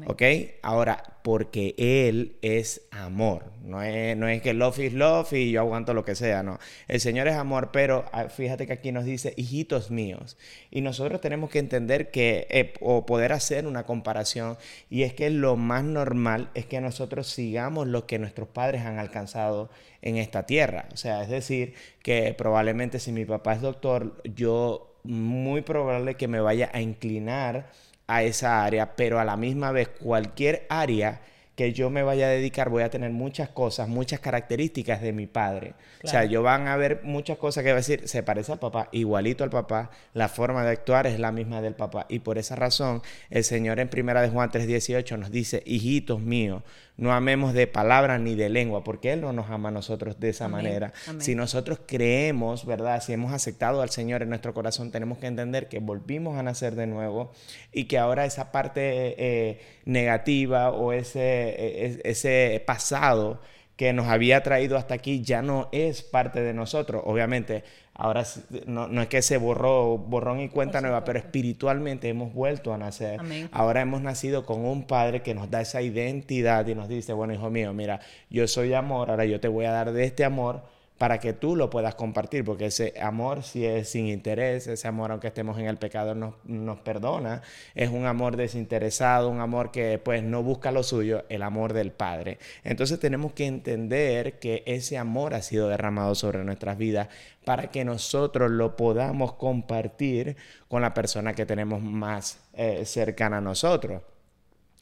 ¿Ok? 0.07 0.23
Ahora, 0.63 1.03
porque 1.23 1.75
Él 1.77 2.37
es 2.43 2.83
amor. 2.91 3.53
No 3.63 3.83
es, 3.83 4.17
no 4.17 4.29
es 4.29 4.43
que 4.43 4.55
love 4.55 4.79
is 4.79 4.93
love 4.93 5.33
y 5.33 5.53
yo 5.53 5.61
aguanto 5.61 5.95
lo 5.95 6.05
que 6.05 6.15
sea, 6.15 6.43
no. 6.43 6.59
El 6.89 7.01
Señor 7.01 7.29
es 7.29 7.35
amor, 7.35 7.71
pero 7.73 8.05
ah, 8.13 8.29
fíjate 8.29 8.67
que 8.67 8.73
aquí 8.73 8.91
nos 8.91 9.05
dice, 9.05 9.35
hijitos 9.37 9.91
míos. 9.91 10.37
Y 10.71 10.81
nosotros 10.81 11.21
tenemos 11.21 11.51
que 11.51 11.59
entender 11.59 12.11
que, 12.11 12.47
eh, 12.51 12.73
o 12.81 13.07
poder 13.07 13.33
hacer 13.33 13.67
una 13.67 13.85
comparación, 13.85 14.57
y 14.91 15.03
es 15.03 15.15
que 15.15 15.31
lo 15.31 15.57
más 15.57 15.85
normal 15.85 16.51
es 16.55 16.67
que 16.67 16.81
nosotros 16.81 17.29
sigamos 17.29 17.87
lo 17.87 18.07
que 18.07 18.19
nuestros 18.19 18.49
padres 18.49 18.83
han 18.83 18.99
alcanzado 18.99 19.71
en 20.01 20.17
esta 20.17 20.47
tierra. 20.47 20.89
O 20.93 20.97
sea, 20.97 21.23
es 21.23 21.29
decir, 21.29 21.75
que 22.03 22.35
probablemente 22.35 22.99
si 22.99 23.13
mi 23.13 23.25
papá 23.25 23.55
es 23.55 23.61
doctor, 23.61 24.21
yo 24.25 24.97
muy 25.05 25.63
probable 25.63 26.15
que 26.15 26.29
me 26.29 26.41
vaya 26.41 26.71
a 26.73 26.81
inclinar 26.81 27.71
a 28.07 28.23
esa 28.23 28.65
área, 28.65 28.97
pero 28.97 29.19
a 29.19 29.25
la 29.25 29.37
misma 29.37 29.73
vez 29.73 29.89
cualquier 29.89 30.67
área 30.69 31.21
que 31.55 31.73
yo 31.73 31.91
me 31.91 32.03
vaya 32.03 32.27
a 32.27 32.31
dedicar 32.31 32.71
voy 32.71 32.83
a 32.83 32.91
tener 32.91 33.11
muchas 33.11 33.51
cosas, 33.51 33.87
muchas 33.89 34.21
características 34.21 35.03
de 35.03 35.13
mi 35.13 35.27
padre. 35.27 35.75
O 36.03 36.09
sea, 36.09 36.25
yo 36.25 36.43
van 36.43 36.67
a 36.67 36.77
ver 36.77 37.01
muchas 37.05 37.37
cosas 37.37 37.63
que 37.63 37.71
va 37.71 37.77
a 37.77 37.77
decir, 37.77 38.09
se 38.09 38.23
parece 38.23 38.53
al 38.53 38.59
papá, 38.59 38.89
igualito 38.91 39.45
al 39.45 39.51
papá, 39.51 39.91
la 40.15 40.29
forma 40.29 40.65
de 40.65 40.71
actuar 40.71 41.07
es 41.07 41.21
la 41.21 41.31
misma 41.31 41.61
del 41.61 41.75
papá. 41.75 42.07
Y 42.09 42.21
por 42.21 42.39
esa 42.39 42.57
razón, 42.57 43.03
el 43.29 43.45
Señor 43.45 43.81
en 43.81 43.89
Primera 43.89 44.23
de 44.23 44.31
Juan 44.31 44.51
3:18 44.51 45.19
nos 45.19 45.31
dice, 45.31 45.63
hijitos 45.67 46.21
míos, 46.21 46.63
no 46.97 47.13
amemos 47.13 47.55
de 47.55 47.67
palabra 47.67 48.19
ni 48.19 48.35
de 48.35 48.49
lengua, 48.49 48.85
porque 48.85 49.13
Él 49.13 49.23
no 49.23 49.33
nos 49.33 49.51
ama 49.51 49.71
a 49.71 49.73
nosotros 49.73 50.21
de 50.21 50.29
esa 50.29 50.49
manera. 50.49 50.93
Si 51.19 51.35
nosotros 51.35 51.81
creemos, 51.87 52.67
¿verdad? 52.67 53.03
Si 53.03 53.13
hemos 53.13 53.33
aceptado 53.33 53.83
al 53.83 53.91
Señor 53.91 54.23
en 54.23 54.29
nuestro 54.29 54.53
corazón, 54.53 54.91
tenemos 54.91 55.19
que 55.19 55.27
entender 55.27 55.69
que 55.69 55.79
volvimos 55.79 56.39
a 56.39 56.43
nacer 56.43 56.75
de 56.75 56.87
nuevo 56.87 57.33
y 57.73 57.85
que 57.85 57.99
ahora 57.99 58.27
esa 58.27 58.53
parte 58.53 59.15
eh, 59.17 59.61
negativa 59.85 60.71
o 60.71 60.93
ese, 60.93 61.21
e, 61.21 61.87
e, 61.87 62.01
ese 62.05 62.63
pasado 62.67 63.41
que 63.77 63.93
nos 63.93 64.07
había 64.07 64.43
traído 64.43 64.77
hasta 64.77 64.95
aquí 64.95 65.23
ya 65.23 65.43
no 65.43 65.69
es 65.73 66.03
parte 66.03 66.43
de 66.43 66.53
nosotros. 66.53 67.03
Obviamente, 67.05 67.65
ahora 67.95 68.25
no, 68.67 69.03
es 69.03 69.09
que 69.09 69.23
se 69.23 69.37
borró 69.37 69.99
borrón 69.99 70.41
y 70.41 70.49
cuenta 70.49 70.81
nueva, 70.81 71.05
pero 71.05 71.19
espiritualmente 71.19 72.09
hemos 72.09 72.33
vuelto 72.33 72.73
a 72.73 72.79
nacer. 72.79 73.21
Ahora 73.53 73.83
hemos 73.83 74.03
nacido 74.03 74.47
con 74.47 74.65
un 74.65 74.85
Padre 74.85 75.23
que 75.23 75.35
nos 75.35 75.51
da 75.51 75.61
esa 75.61 75.83
identidad 75.83 76.67
y 76.67 76.75
nos 76.75 76.89
dice, 76.89 77.13
bueno, 77.13 77.35
hijo 77.35 77.51
mío, 77.51 77.73
mira, 77.73 78.01
yo 78.31 78.49
soy 78.49 78.75
amor, 78.75 79.11
ahora 79.11 79.25
yo 79.25 79.41
te 79.41 79.49
voy 79.49 79.67
a 79.67 79.73
dar 79.73 79.93
de 79.93 80.05
este 80.05 80.25
amor 80.25 80.63
para 81.03 81.19
que 81.19 81.33
tú 81.33 81.57
lo 81.57 81.69
puedas 81.69 81.97
compartir, 81.97 82.45
porque 82.45 82.67
ese 82.67 82.95
amor 83.03 83.43
si 83.43 83.67
es 83.67 83.89
sin 83.89 84.07
interés, 84.07 84.69
ese 84.69 84.87
amor 84.87 85.11
aunque 85.11 85.27
estemos 85.27 85.59
en 85.59 85.67
el 85.67 85.77
pecado 85.77 86.15
nos, 86.15 86.35
nos, 86.45 86.79
perdona, 86.79 87.43
es 87.75 87.91
un 87.91 88.07
amor 88.07 88.37
desinteresado, 88.37 89.29
un 89.29 89.41
amor 89.41 89.73
que 89.73 89.99
pues 89.99 90.23
no 90.23 90.45
busca 90.45 90.71
lo 90.71 90.85
suyo, 90.85 91.25
el 91.29 91.43
amor 91.43 91.73
del 91.73 91.91
Padre. 91.91 92.39
Entonces 92.63 93.01
tenemos 93.01 93.33
que 93.33 93.47
entender 93.47 94.39
que 94.39 94.63
ese 94.65 94.97
amor 94.97 95.35
ha 95.35 95.43
sido 95.43 95.67
derramado 95.67 96.15
sobre 96.15 96.45
nuestras 96.45 96.79
vidas 96.79 97.09
para 97.45 97.73
que 97.73 97.85
nosotros 97.85 98.53
lo 98.53 98.77
podamos 98.77 99.33
compartir 99.33 100.37
con 100.69 100.83
la 100.83 100.95
persona 100.95 101.35
que 101.35 101.47
tenemos 101.47 101.83
más 101.83 102.39
eh, 102.53 102.85
cercana 102.85 103.39
a 103.39 103.41
nosotros. 103.41 104.03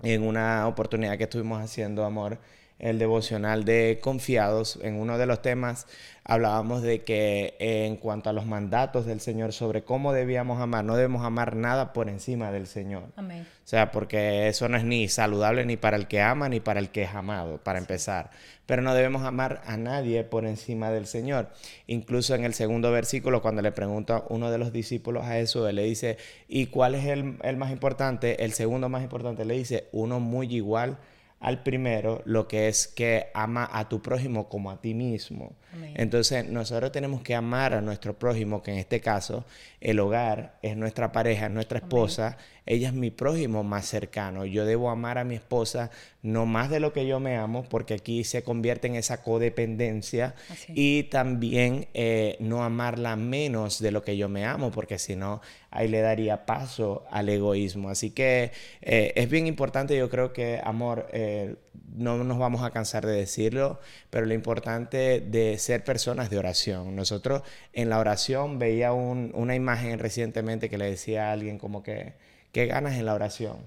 En 0.03 0.23
una 0.23 0.69
oportunidad 0.69 1.17
que 1.17 1.25
estuvimos 1.25 1.63
haciendo 1.63 2.05
amor, 2.05 2.37
el 2.81 2.99
devocional 2.99 3.65
de 3.65 3.99
confiados, 4.03 4.79
en 4.83 4.97
uno 4.97 5.19
de 5.19 5.27
los 5.27 5.43
temas 5.43 5.87
hablábamos 6.25 6.83
de 6.83 7.03
que 7.03 7.57
en 7.59 7.97
cuanto 7.97 8.31
a 8.31 8.33
los 8.33 8.47
mandatos 8.47 9.05
del 9.05 9.21
Señor 9.21 9.53
sobre 9.53 9.83
cómo 9.83 10.13
debíamos 10.13 10.61
amar, 10.61 10.85
no 10.85 10.95
debemos 10.95 11.25
amar 11.25 11.57
nada 11.57 11.93
por 11.93 12.09
encima 12.09 12.53
del 12.53 12.67
Señor. 12.69 13.05
Amén. 13.17 13.47
O 13.65 13.69
sea, 13.69 13.91
porque 13.91 14.47
eso 14.47 14.69
no 14.69 14.77
es 14.77 14.85
ni 14.85 15.09
saludable 15.09 15.65
ni 15.65 15.77
para 15.77 15.97
el 15.97 16.07
que 16.07 16.21
ama 16.21 16.49
ni 16.49 16.61
para 16.61 16.79
el 16.79 16.91
que 16.91 17.03
es 17.03 17.15
amado, 17.15 17.59
para 17.59 17.79
empezar. 17.79 18.31
Pero 18.67 18.83
no 18.83 18.95
debemos 18.95 19.23
amar 19.25 19.61
a 19.67 19.77
nadie 19.77 20.23
por 20.23 20.47
encima 20.47 20.91
del 20.91 21.07
Señor. 21.07 21.49
Incluso 21.89 22.37
en 22.37 22.45
el 22.45 22.55
segundo 22.55 22.93
versículo, 22.93 23.43
cuando 23.43 23.63
le 23.63 23.73
pregunta 23.73 24.23
uno 24.29 24.53
de 24.53 24.59
los 24.59 24.73
discípulos 24.73 25.25
a 25.25 25.39
eso, 25.41 25.67
él 25.67 25.77
le 25.77 25.83
dice, 25.83 26.17
¿y 26.47 26.67
cuál 26.67 26.95
es 26.95 27.07
el, 27.07 27.39
el 27.43 27.57
más 27.57 27.73
importante? 27.73 28.45
El 28.45 28.53
segundo 28.53 28.89
más 28.89 29.03
importante 29.03 29.45
le 29.45 29.55
dice, 29.55 29.89
uno 29.91 30.21
muy 30.21 30.55
igual 30.55 30.99
al 31.41 31.63
primero 31.63 32.23
lo 32.27 32.47
que 32.47 32.69
es 32.69 32.87
que 32.87 33.29
ama 33.33 33.69
a 33.73 33.89
tu 33.89 34.03
prójimo 34.03 34.49
como 34.49 34.71
a 34.71 34.81
ti 34.81 34.93
mismo. 34.95 35.57
Entonces 35.95 36.47
nosotros 36.49 36.93
tenemos 36.93 37.23
que 37.23 37.35
amar 37.35 37.73
a 37.73 37.81
nuestro 37.81 38.19
prójimo, 38.19 38.63
que 38.63 38.73
en 38.73 38.79
este 38.79 39.01
caso 39.01 39.45
el 39.81 39.99
hogar 40.01 40.59
es 40.63 40.77
nuestra 40.77 41.13
pareja, 41.13 41.47
es 41.47 41.53
nuestra 41.53 41.79
esposa, 41.79 42.37
ella 42.71 42.87
es 42.87 42.95
mi 42.95 43.11
prójimo 43.11 43.65
más 43.65 43.87
cercano. 43.87 44.47
Yo 44.47 44.65
debo 44.65 44.91
amar 44.91 45.19
a 45.19 45.25
mi 45.25 45.35
esposa 45.35 45.91
no 46.23 46.47
más 46.47 46.71
de 46.71 46.79
lo 46.79 46.93
que 46.93 47.05
yo 47.05 47.19
me 47.19 47.37
amo, 47.37 47.65
porque 47.69 47.95
aquí 47.95 48.23
se 48.23 48.45
convierte 48.45 48.87
en 48.87 48.95
esa 48.95 49.25
codependencia 49.25 50.37
y 50.69 51.05
también 51.05 51.89
eh, 51.95 52.37
no 52.39 52.63
amarla 52.63 53.17
menos 53.17 53.81
de 53.81 53.91
lo 53.91 54.05
que 54.05 54.17
yo 54.17 54.29
me 54.29 54.45
amo, 54.45 54.71
porque 54.71 55.01
si 55.01 55.17
no, 55.17 55.41
ahí 55.73 55.89
le 55.89 56.01
daría 56.01 56.47
paso 56.47 57.05
al 57.11 57.29
egoísmo. 57.29 57.89
Así 57.91 58.13
que 58.13 58.53
eh, 58.83 59.15
es 59.17 59.29
bien 59.29 59.49
importante, 59.49 59.97
yo 59.97 60.09
creo 60.09 60.33
que, 60.33 60.61
amor, 60.63 61.09
eh, 61.13 61.57
no 61.97 62.23
nos 62.23 62.39
vamos 62.39 62.63
a 62.63 62.71
cansar 62.71 63.05
de 63.05 63.15
decirlo, 63.15 63.81
pero 64.11 64.27
lo 64.27 64.35
importante 64.35 65.21
de 65.21 65.59
ser 65.59 65.83
personas 65.83 66.31
de 66.31 66.39
oración. 66.39 66.95
Nosotros 66.95 67.43
en 67.73 67.89
la 67.89 67.99
oración 67.99 68.61
veía 68.61 68.93
una 68.93 69.57
imagen 69.57 69.99
recientemente 69.99 70.71
que 70.71 70.79
le 70.79 70.89
decía 70.89 71.31
a 71.31 71.33
alguien 71.33 71.59
como 71.59 71.83
que, 71.83 72.31
¿qué 72.53 72.67
ganas 72.67 72.95
en 72.95 73.07
la 73.07 73.15
oración? 73.15 73.59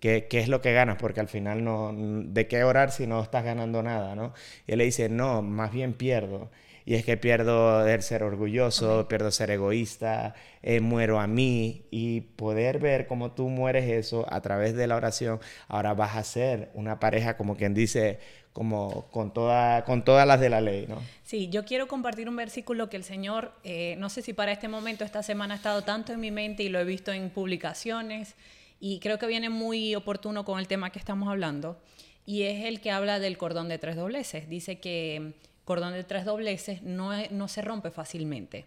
¿Qué, 0.00 0.26
¿Qué, 0.28 0.40
es 0.40 0.48
lo 0.48 0.60
que 0.60 0.72
ganas? 0.72 0.96
Porque 0.98 1.20
al 1.20 1.28
final 1.28 1.64
no, 1.64 1.92
¿de 1.94 2.46
qué 2.46 2.62
orar 2.64 2.90
si 2.90 3.06
no 3.06 3.22
estás 3.22 3.44
ganando 3.44 3.82
nada? 3.82 4.14
¿no? 4.14 4.34
Y 4.66 4.72
él 4.72 4.78
le 4.78 4.84
dice, 4.84 5.08
no, 5.08 5.42
más 5.42 5.72
bien 5.72 5.94
pierdo. 5.94 6.50
Y 6.86 6.94
es 6.94 7.04
que 7.04 7.16
pierdo 7.16 7.86
el 7.86 8.02
ser 8.02 8.22
orgulloso, 8.22 9.08
pierdo 9.08 9.30
ser 9.30 9.50
egoísta, 9.50 10.34
eh, 10.62 10.80
muero 10.80 11.18
a 11.18 11.26
mí 11.26 11.86
y 11.90 12.20
poder 12.20 12.78
ver 12.78 13.06
cómo 13.06 13.32
tú 13.32 13.48
mueres 13.48 13.88
eso 13.88 14.26
a 14.30 14.40
través 14.42 14.74
de 14.74 14.86
la 14.86 14.96
oración, 14.96 15.40
ahora 15.68 15.94
vas 15.94 16.16
a 16.16 16.24
ser 16.24 16.70
una 16.74 17.00
pareja 17.00 17.38
como 17.38 17.56
quien 17.56 17.72
dice, 17.72 18.18
como 18.52 19.08
con, 19.10 19.32
toda, 19.32 19.84
con 19.84 20.04
todas 20.04 20.26
las 20.26 20.40
de 20.40 20.50
la 20.50 20.60
ley, 20.60 20.86
¿no? 20.86 21.00
Sí, 21.22 21.48
yo 21.48 21.64
quiero 21.64 21.88
compartir 21.88 22.28
un 22.28 22.36
versículo 22.36 22.90
que 22.90 22.96
el 22.96 23.04
Señor, 23.04 23.52
eh, 23.64 23.96
no 23.98 24.10
sé 24.10 24.20
si 24.20 24.34
para 24.34 24.52
este 24.52 24.68
momento, 24.68 25.04
esta 25.04 25.22
semana 25.22 25.54
ha 25.54 25.56
estado 25.56 25.82
tanto 25.82 26.12
en 26.12 26.20
mi 26.20 26.30
mente 26.30 26.62
y 26.62 26.68
lo 26.68 26.78
he 26.78 26.84
visto 26.84 27.12
en 27.12 27.30
publicaciones 27.30 28.34
y 28.78 29.00
creo 29.00 29.18
que 29.18 29.26
viene 29.26 29.48
muy 29.48 29.94
oportuno 29.94 30.44
con 30.44 30.58
el 30.58 30.68
tema 30.68 30.90
que 30.90 30.98
estamos 30.98 31.28
hablando. 31.30 31.80
y 32.26 32.44
es 32.44 32.64
el 32.64 32.80
que 32.80 32.90
habla 32.90 33.18
del 33.18 33.36
cordón 33.36 33.68
de 33.68 33.78
tres 33.78 33.96
dobleces. 33.96 34.48
Dice 34.48 34.80
que 34.80 35.34
cordón 35.64 35.92
de 35.92 36.04
tres 36.04 36.24
dobleces 36.24 36.82
no, 36.82 37.10
no 37.30 37.48
se 37.48 37.62
rompe 37.62 37.90
fácilmente. 37.90 38.66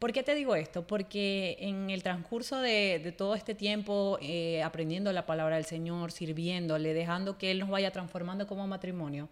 ¿Por 0.00 0.14
qué 0.14 0.22
te 0.22 0.34
digo 0.34 0.56
esto? 0.56 0.86
Porque 0.86 1.58
en 1.60 1.90
el 1.90 2.02
transcurso 2.02 2.58
de, 2.58 3.14
todo 3.18 3.34
este 3.34 3.54
tiempo 3.54 4.18
eh, 4.22 4.62
aprendiendo 4.62 5.12
la 5.12 5.26
palabra 5.26 5.56
del 5.56 5.66
Señor, 5.66 6.10
sirviéndole, 6.10 6.94
dejando 6.94 7.36
que 7.36 7.50
Él 7.50 7.58
nos 7.58 7.68
vaya 7.68 7.90
transformando 7.90 8.46
como 8.46 8.66
matrimonio, 8.66 9.28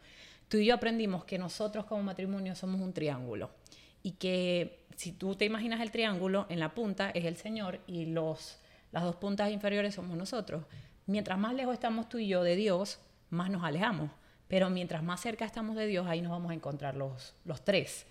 tú 0.48 0.58
y 0.58 0.66
yo 0.66 0.74
aprendimos 0.74 1.24
que 1.24 1.38
nosotros 1.38 1.86
como 1.86 2.02
matrimonio 2.02 2.54
somos 2.54 2.82
un 2.82 2.92
triángulo 2.92 3.50
y 4.02 4.12
que 4.12 4.84
si 4.94 5.12
tú 5.12 5.36
te 5.36 5.46
imaginas 5.46 5.80
el 5.80 5.90
triángulo, 5.90 6.44
en 6.50 6.58
la 6.58 6.74
punta 6.74 7.08
es 7.10 7.24
el 7.24 7.36
Señor 7.36 7.80
y 7.86 8.04
los, 8.04 8.58
las 8.92 9.04
dos 9.04 9.16
puntas 9.16 9.50
inferiores 9.50 9.94
somos 9.94 10.18
nosotros. 10.18 10.64
Mientras 11.06 11.38
más 11.38 11.54
lejos 11.54 11.72
estamos 11.72 12.10
tú 12.10 12.18
y 12.18 12.28
yo 12.28 12.42
de 12.42 12.56
Dios, 12.56 12.98
más 13.30 13.48
nos 13.48 13.64
alejamos. 13.64 14.10
Pero 14.48 14.70
mientras 14.70 15.02
más 15.02 15.20
cerca 15.20 15.44
estamos 15.44 15.76
de 15.76 15.86
Dios, 15.86 16.06
ahí 16.06 16.22
nos 16.22 16.32
vamos 16.32 16.50
a 16.50 16.54
encontrar 16.54 16.96
los, 16.96 17.34
los 17.44 17.64
tres. 17.64 18.06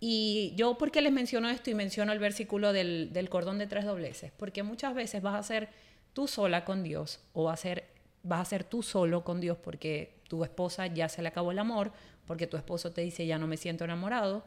Y 0.00 0.52
yo, 0.56 0.76
¿por 0.76 0.90
qué 0.90 1.00
les 1.00 1.12
menciono 1.12 1.48
esto 1.48 1.70
y 1.70 1.74
menciono 1.74 2.12
el 2.12 2.18
versículo 2.18 2.72
del, 2.72 3.12
del, 3.12 3.28
cordón 3.28 3.58
de 3.58 3.66
tres 3.66 3.84
dobleces? 3.84 4.32
Porque 4.36 4.62
muchas 4.62 4.94
veces 4.94 5.22
vas 5.22 5.36
a 5.36 5.42
ser 5.42 5.68
tú 6.12 6.26
sola 6.26 6.64
con 6.64 6.82
Dios 6.82 7.20
o 7.32 7.44
vas 7.44 7.60
a, 7.60 7.62
ser, 7.62 7.84
vas 8.22 8.40
a 8.40 8.44
ser 8.44 8.64
tú 8.64 8.82
solo 8.82 9.24
con 9.24 9.40
Dios 9.40 9.56
porque 9.56 10.18
tu 10.28 10.44
esposa 10.44 10.86
ya 10.86 11.08
se 11.08 11.22
le 11.22 11.28
acabó 11.28 11.52
el 11.52 11.58
amor, 11.58 11.92
porque 12.26 12.46
tu 12.46 12.56
esposo 12.56 12.92
te 12.92 13.00
dice 13.00 13.26
ya 13.26 13.38
no 13.38 13.46
me 13.46 13.56
siento 13.56 13.84
enamorado. 13.84 14.44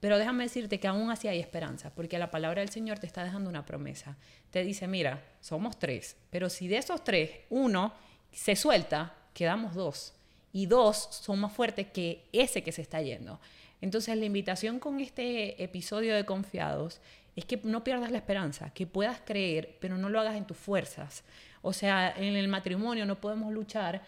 Pero 0.00 0.18
déjame 0.18 0.44
decirte 0.44 0.78
que 0.78 0.86
aún 0.86 1.10
así 1.10 1.28
hay 1.28 1.40
esperanza, 1.40 1.94
porque 1.94 2.18
la 2.18 2.30
palabra 2.30 2.60
del 2.60 2.68
Señor 2.68 2.98
te 2.98 3.06
está 3.06 3.24
dejando 3.24 3.48
una 3.48 3.64
promesa. 3.64 4.18
Te 4.50 4.62
dice, 4.62 4.86
mira, 4.86 5.24
somos 5.40 5.78
tres, 5.78 6.16
pero 6.30 6.50
si 6.50 6.68
de 6.68 6.76
esos 6.76 7.02
tres 7.02 7.30
uno 7.48 7.94
se 8.30 8.54
suelta, 8.54 9.14
quedamos 9.32 9.74
dos. 9.74 10.12
Y 10.54 10.66
dos 10.66 11.08
son 11.10 11.40
más 11.40 11.52
fuertes 11.52 11.88
que 11.88 12.24
ese 12.32 12.62
que 12.62 12.70
se 12.70 12.80
está 12.80 13.02
yendo. 13.02 13.40
Entonces 13.80 14.16
la 14.16 14.24
invitación 14.24 14.78
con 14.78 15.00
este 15.00 15.62
episodio 15.62 16.14
de 16.14 16.24
Confiados 16.24 17.00
es 17.34 17.44
que 17.44 17.60
no 17.64 17.82
pierdas 17.82 18.12
la 18.12 18.18
esperanza, 18.18 18.70
que 18.70 18.86
puedas 18.86 19.20
creer, 19.24 19.76
pero 19.80 19.98
no 19.98 20.08
lo 20.08 20.20
hagas 20.20 20.36
en 20.36 20.46
tus 20.46 20.56
fuerzas. 20.56 21.24
O 21.60 21.72
sea, 21.72 22.14
en 22.16 22.36
el 22.36 22.46
matrimonio 22.46 23.04
no 23.04 23.20
podemos 23.20 23.52
luchar. 23.52 24.02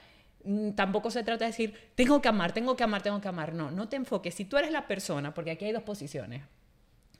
Mm, 0.44 0.70
tampoco 0.70 1.10
se 1.10 1.24
trata 1.24 1.44
de 1.44 1.50
decir, 1.50 1.74
tengo 1.96 2.22
que 2.22 2.28
amar, 2.28 2.52
tengo 2.52 2.76
que 2.76 2.84
amar, 2.84 3.02
tengo 3.02 3.20
que 3.20 3.26
amar. 3.26 3.52
No, 3.52 3.72
no 3.72 3.88
te 3.88 3.96
enfoques. 3.96 4.32
Si 4.32 4.44
tú 4.44 4.56
eres 4.56 4.70
la 4.70 4.86
persona, 4.86 5.34
porque 5.34 5.50
aquí 5.50 5.64
hay 5.64 5.72
dos 5.72 5.82
posiciones. 5.82 6.44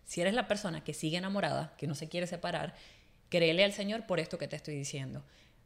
Si 0.05 0.21
eres 0.21 0.35
la 0.35 0.47
persona 0.47 0.85
que 0.85 0.95
sigue 0.95 1.17
enamorada, 1.17 1.75
que 1.77 1.89
no 1.89 1.97
se 1.97 2.09
quiere 2.09 2.29
separar, 2.29 2.77
créele 3.29 3.65
al 3.65 3.73
Señor 3.73 4.07
por 4.07 4.21
esto 4.21 4.39
que 4.39 4.47
te 4.47 4.55
estoy 4.55 4.77
diciendo. 4.77 5.25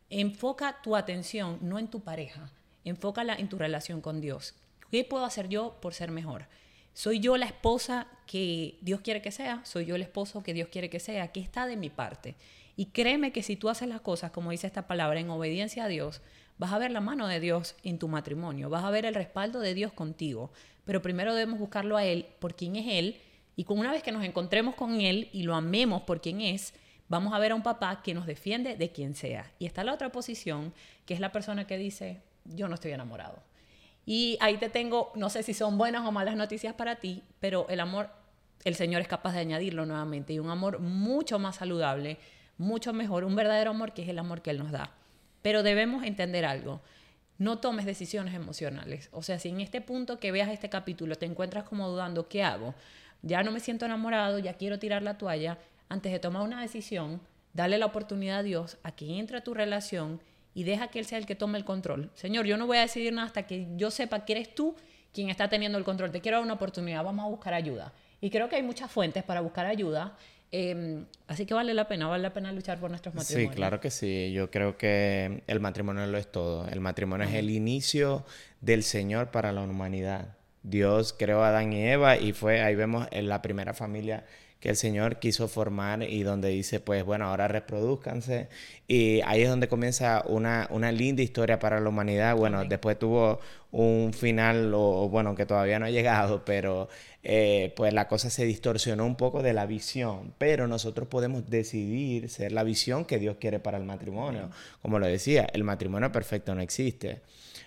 Enfoca 0.09 0.81
tu 0.83 0.97
atención 0.97 1.59
no 1.61 1.79
en 1.79 1.89
tu 1.89 2.01
pareja, 2.01 2.51
enfócala 2.85 3.35
en 3.35 3.49
tu 3.49 3.59
relación 3.59 4.01
con 4.01 4.21
Dios. 4.21 4.55
¿Qué 4.91 5.05
puedo 5.05 5.25
hacer 5.25 5.49
yo 5.49 5.79
por 5.81 5.95
ser 5.95 6.11
mejor? 6.11 6.47
¿Soy 6.93 7.21
yo 7.21 7.37
la 7.37 7.47
esposa 7.47 8.07
que 8.27 8.79
Dios 8.81 9.01
quiere 9.01 9.23
que 9.23 9.31
sea? 9.31 9.65
¿Soy 9.65 9.87
yo 9.87 9.95
el 9.95 10.03
esposo 10.03 10.43
que 10.43 10.55
Dios 10.55 10.69
quiere 10.71 10.91
que 10.91 11.01
sea? 11.01 11.29
¿Qué 11.29 11.41
está 11.41 11.67
de 11.67 11.77
mi 11.77 11.91
parte? 11.91 12.35
Y 12.77 12.87
créeme 12.87 13.33
que 13.33 13.43
si 13.43 13.57
tú 13.57 13.69
haces 13.69 13.89
las 13.89 14.01
cosas, 14.01 14.31
como 14.31 14.51
dice 14.51 14.67
esta 14.67 14.87
palabra, 14.87 15.21
en 15.21 15.31
obediencia 15.31 15.85
a 15.85 15.89
Dios, 15.89 16.21
vas 16.59 16.73
a 16.73 16.79
ver 16.79 16.91
la 16.91 17.01
mano 17.01 17.27
de 17.27 17.41
Dios 17.41 17.77
en 17.85 17.99
tu 17.99 18.09
matrimonio, 18.09 18.69
vas 18.69 18.85
a 18.85 18.91
ver 18.91 19.07
el 19.07 19.15
respaldo 19.15 19.61
de 19.61 19.75
Dios 19.75 19.93
contigo. 19.93 20.51
Pero 20.85 21.03
primero 21.03 21.35
debemos 21.35 21.59
buscarlo 21.59 21.97
a 21.97 22.05
Él 22.05 22.27
por 22.39 22.55
quién 22.55 22.77
es 22.77 22.87
Él. 22.89 23.21
Y 23.55 23.65
con 23.65 23.79
una 23.79 23.93
vez 23.93 24.03
que 24.03 24.13
nos 24.13 24.25
encontremos 24.25 24.75
con 24.75 25.01
Él 25.01 25.29
y 25.33 25.43
lo 25.43 25.55
amemos 25.55 26.03
por 26.03 26.21
quién 26.21 26.41
es, 26.41 26.75
vamos 27.09 27.33
a 27.33 27.39
ver 27.39 27.53
a 27.53 27.55
un 27.55 27.63
papá 27.63 28.03
que 28.03 28.15
nos 28.15 28.27
defiende 28.27 28.77
de 28.77 28.91
quien 28.91 29.15
sea. 29.15 29.53
Y 29.59 29.67
está 29.67 29.85
la 29.85 29.93
otra 29.93 30.11
posición, 30.11 30.73
que 31.07 31.15
es 31.15 31.21
la 31.21 31.33
persona 31.33 31.67
que 31.67 31.77
dice, 31.77 32.23
yo 32.55 32.69
no 32.69 32.75
estoy 32.75 32.93
enamorado. 32.93 33.43
Y 34.07 34.39
ahí 34.41 34.57
te 34.57 34.69
tengo, 34.69 35.13
no 35.15 35.31
sé 35.31 35.43
si 35.43 35.55
son 35.55 35.79
buenas 35.79 36.07
o 36.07 36.13
malas 36.13 36.37
noticias 36.37 36.75
para 36.75 36.97
ti, 36.97 37.23
pero 37.39 37.67
el 37.69 37.81
amor, 37.81 38.11
el 38.65 38.75
Señor 38.75 39.03
es 39.03 39.09
capaz 39.09 39.33
de 39.33 39.41
añadirlo 39.41 39.87
nuevamente 39.87 40.33
y 40.33 40.39
un 40.39 40.51
amor 40.51 40.81
mucho 40.81 41.39
más 41.39 41.57
saludable, 41.57 42.19
mucho 42.59 42.93
mejor, 42.93 43.25
un 43.25 43.37
verdadero 43.37 43.71
amor 43.71 43.93
que 43.93 44.03
es 44.03 44.09
el 44.09 44.19
amor 44.19 44.43
que 44.43 44.51
Él 44.51 44.59
nos 44.59 44.73
da. 44.73 44.93
Pero 45.43 45.63
debemos 45.63 46.05
entender 46.05 46.45
algo. 46.45 46.81
No 47.39 47.59
tomes 47.59 47.87
decisiones 47.87 48.35
emocionales. 48.35 49.09
O 49.13 49.23
sea, 49.23 49.39
si 49.39 49.49
en 49.49 49.61
este 49.61 49.81
punto 49.81 50.19
que 50.19 50.33
veas 50.33 50.51
este 50.51 50.69
capítulo 50.69 51.15
te 51.15 51.27
encuentras 51.27 51.65
como 51.65 51.89
dudando, 51.89 52.29
¿qué 52.29 52.43
hago? 52.43 52.75
Ya 53.23 53.43
no 53.43 53.51
me 53.51 53.61
siento 53.61 53.87
enamorado, 53.87 54.39
ya 54.39 54.55
quiero 54.55 54.79
tirar 54.79 55.03
la 55.03 55.17
toalla. 55.17 55.59
Antes 55.89 56.13
de 56.13 56.19
tomar 56.19 56.43
una 56.43 56.61
decisión, 56.61 57.21
dale 57.55 57.79
la 57.79 57.87
oportunidad 57.87 58.41
a 58.41 58.43
Dios 58.43 58.77
a 58.83 58.93
que 58.93 59.19
entre 59.19 59.41
tu 59.41 59.55
relación 59.55 60.21
y 60.55 60.65
deja 60.65 60.89
que 60.89 60.99
Él 60.99 61.05
sea 61.05 61.19
el 61.19 61.27
que 61.27 61.35
tome 61.35 61.59
el 61.59 61.65
control. 61.65 62.11
Señor, 62.15 62.47
yo 62.47 62.57
no 62.57 62.67
voy 62.67 62.79
a 62.79 62.83
decidir 62.83 63.13
nada 63.13 63.27
hasta 63.27 63.47
que 63.47 63.69
yo 63.77 63.91
sepa 63.91 64.25
que 64.25 64.33
eres 64.33 64.55
tú 64.55 64.75
quien 65.13 65.31
está 65.31 65.49
teniendo 65.49 65.79
el 65.79 65.85
control. 65.85 66.11
Te 66.11 66.21
quiero 66.21 66.39
dar 66.39 66.45
una 66.45 66.55
oportunidad, 66.55 67.05
vamos 67.05 67.25
a 67.25 67.29
buscar 67.29 67.55
ayuda. 67.55 67.93
Y 68.21 68.31
creo 68.31 68.49
que 68.49 68.57
hay 68.57 68.63
muchas 68.63 68.91
fuentes 68.91 69.23
para 69.23 69.41
buscar 69.41 69.67
ayuda. 69.67 70.17
Em, 70.53 71.07
así 71.29 71.47
que 71.47 71.55
vale 71.55 71.75
la 71.75 71.87
pena, 71.87 72.09
vale 72.09 72.23
la 72.23 72.33
pena 72.33 72.53
luchar 72.53 72.79
por 72.81 72.91
nuestros 72.91 73.15
matrimonios. 73.15 73.53
Sí, 73.53 73.57
claro 73.57 73.81
que 73.81 73.91
sí. 73.91 74.33
Yo 74.33 74.51
creo 74.51 74.77
que 74.77 75.43
el 75.47 75.61
matrimonio 75.61 76.07
lo 76.07 76.19
es 76.19 76.31
todo. 76.31 76.67
El 76.69 76.81
matrimonio 76.81 77.27
es 77.27 77.35
el 77.35 77.51
inicio 77.51 78.25
del 78.61 78.83
Señor 78.83 79.31
para 79.31 79.53
la 79.53 79.63
humanidad. 79.63 80.37
Dios 80.63 81.15
creó 81.17 81.43
a 81.43 81.49
Adán 81.49 81.73
y 81.73 81.87
Eva 81.87 82.19
y 82.19 82.33
fue, 82.33 82.61
ahí 82.61 82.75
vemos 82.75 83.07
en 83.13 83.29
la 83.29 83.41
primera 83.41 83.73
familia 83.73 84.27
que 84.61 84.69
el 84.69 84.77
Señor 84.77 85.19
quiso 85.19 85.49
formar 85.49 86.03
y 86.03 86.23
donde 86.23 86.51
dice, 86.51 86.81
pues 86.81 87.03
bueno, 87.05 87.27
ahora 87.27 87.49
reproduzcanse. 87.49 88.49
Y 88.87 89.23
ahí 89.23 89.43
es 89.43 89.49
donde 89.49 89.69
comienza 89.69 90.23
una, 90.27 90.69
una 90.71 90.93
linda 90.93 91.23
historia 91.23 91.59
para 91.59 91.81
la 91.81 91.89
humanidad. 91.89 92.37
Bueno, 92.37 92.65
después 92.67 92.99
tuvo 92.99 93.41
un 93.73 94.13
final, 94.13 94.73
o, 94.75 95.09
bueno, 95.09 95.35
que 95.35 95.47
todavía 95.47 95.79
no 95.79 95.87
ha 95.87 95.91
llegado, 95.91 96.45
pero 96.45 96.89
eh, 97.23 97.73
pues 97.75 97.95
la 97.95 98.07
cosa 98.07 98.29
se 98.29 98.45
distorsionó 98.45 99.07
un 99.07 99.17
poco 99.17 99.43
de 99.43 99.55
la 99.55 99.65
visión. 99.65 100.35
Pero 100.37 100.69
nosotros 100.69 101.09
podemos 101.09 101.49
decidir 101.49 102.29
ser 102.29 102.53
la 102.53 102.63
visión 102.63 103.07
que 103.07 103.19
Dios 103.19 103.37
quiere 103.41 103.61
para 103.61 103.79
el 103.79 103.85
matrimonio. 103.85 104.51
Como 104.83 104.99
lo 104.99 105.07
decía, 105.07 105.47
el 105.55 105.65
matrimonio 105.65 106.13
perfecto 106.13 106.55
no 106.55 106.61
existe. 106.61 107.23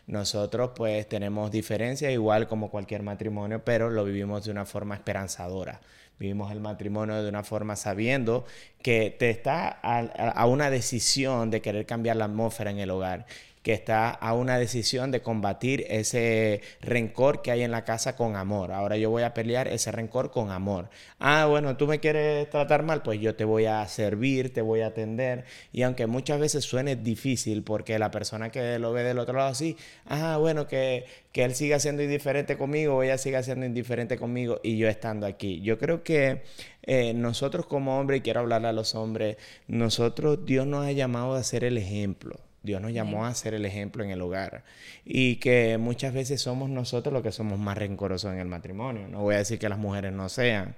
Nosotros 0.06 0.71
pues 0.75 1.08
tenemos 1.10 1.49
diferencias 1.49 2.12
igual 2.12 2.47
como 2.47 2.69
cualquier 2.69 3.01
matrimonio, 3.01 3.63
pero 3.63 3.89
lo 3.89 4.03
vivimos 4.03 4.45
de 4.45 4.51
una 4.51 4.65
forma 4.65 4.95
esperanzadora 4.95 5.79
vivimos 6.19 6.52
el 6.52 6.60
matrimonio 6.60 7.21
de 7.21 7.30
una 7.30 7.43
forma 7.43 7.76
sabiendo 7.76 8.45
que 8.82 9.15
te 9.17 9.30
está 9.30 9.80
a, 9.82 10.45
una 10.45 10.69
decisión 10.69 11.52
de 11.52 11.62
querer 11.62 11.86
cambiar 11.86 12.17
la 12.17 12.26
atmósfera 12.26 12.71
en 12.71 12.80
el 12.80 12.89
hogar 12.91 13.26
que 13.63 13.73
está 13.73 14.10
a 14.10 14.34
una 14.34 14.58
decisión 14.58 15.12
de 15.12 15.21
combatir 15.21 15.86
ese 15.89 16.62
rencor 16.82 17.41
que 17.41 17.52
hay 17.52 17.63
en 17.63 17.71
la 17.71 17.86
casa 17.86 18.15
con 18.15 18.36
amor. 18.36 18.71
Ahora 18.71 18.97
yo 18.97 19.10
voy 19.10 19.23
a 19.23 19.34
pelear 19.34 19.67
ese 19.67 19.91
rencor 19.91 20.32
con 20.32 20.52
amor. 20.52 20.89
Ah, 21.19 21.47
bueno, 21.49 21.78
tú 21.78 21.88
me 21.88 21.99
quieres 21.99 22.49
tratar 22.49 22.84
mal, 22.84 23.02
pues 23.04 23.19
yo 23.21 23.36
te 23.36 23.45
voy 23.45 23.65
a 23.65 23.88
servir, 23.88 24.54
te 24.54 24.62
voy 24.62 24.82
a 24.82 24.88
atender. 24.88 25.45
Y 25.71 25.84
aunque 25.84 26.08
muchas 26.08 26.39
veces 26.39 26.65
suene 26.65 26.95
difícil 26.95 27.63
porque 27.63 27.97
la 27.97 28.12
persona 28.12 28.49
que 28.52 28.80
lo 28.80 28.93
ve 28.93 29.04
del 29.04 29.19
otro 29.19 29.38
lado 29.38 29.49
así, 29.49 29.78
ah, 30.06 30.38
bueno, 30.39 30.67
que, 30.67 31.06
que 31.32 31.43
él 31.43 31.56
siga 31.56 31.80
siendo 31.80 32.04
indiferente 32.04 32.58
conmigo 32.58 33.04
ella 33.04 33.17
siga 33.17 33.43
siendo 33.43 33.65
indiferente 33.65 34.17
conmigo 34.17 34.60
y 34.63 34.78
yo 34.78 34.88
estando 34.89 35.26
aquí. 35.26 35.62
Yo 35.62 35.78
creo 35.78 36.04
que 36.04 36.43
eh, 36.84 37.13
nosotros 37.13 37.65
como 37.65 37.99
hombres, 37.99 38.19
y 38.19 38.21
quiero 38.21 38.41
hablarle 38.41 38.67
a 38.67 38.73
los 38.73 38.95
hombres, 38.95 39.38
nosotros, 39.67 40.45
Dios 40.45 40.67
nos 40.67 40.86
ha 40.86 40.91
llamado 40.91 41.34
a 41.34 41.43
ser 41.43 41.63
el 41.63 41.78
ejemplo. 41.78 42.39
Dios 42.63 42.82
nos 42.82 42.93
llamó 42.93 43.26
a 43.26 43.36
ser 43.36 43.54
el 43.54 43.65
ejemplo 43.65 44.04
en 44.04 44.10
el 44.10 44.21
hogar. 44.21 44.63
Y 45.06 45.36
que 45.36 45.78
muchas 45.78 46.13
veces 46.13 46.41
somos 46.41 46.69
nosotros 46.69 47.13
los 47.13 47.21
que 47.21 47.32
somos 47.32 47.60
más 47.60 47.78
rencorosos 47.78 48.32
en 48.32 48.39
el 48.39 48.47
matrimonio. 48.47 49.08
No 49.08 49.21
voy 49.21 49.36
a 49.36 49.39
decir 49.39 49.60
que 49.60 49.69
las 49.69 49.78
mujeres 49.78 50.13
no 50.13 50.30
sean, 50.30 50.76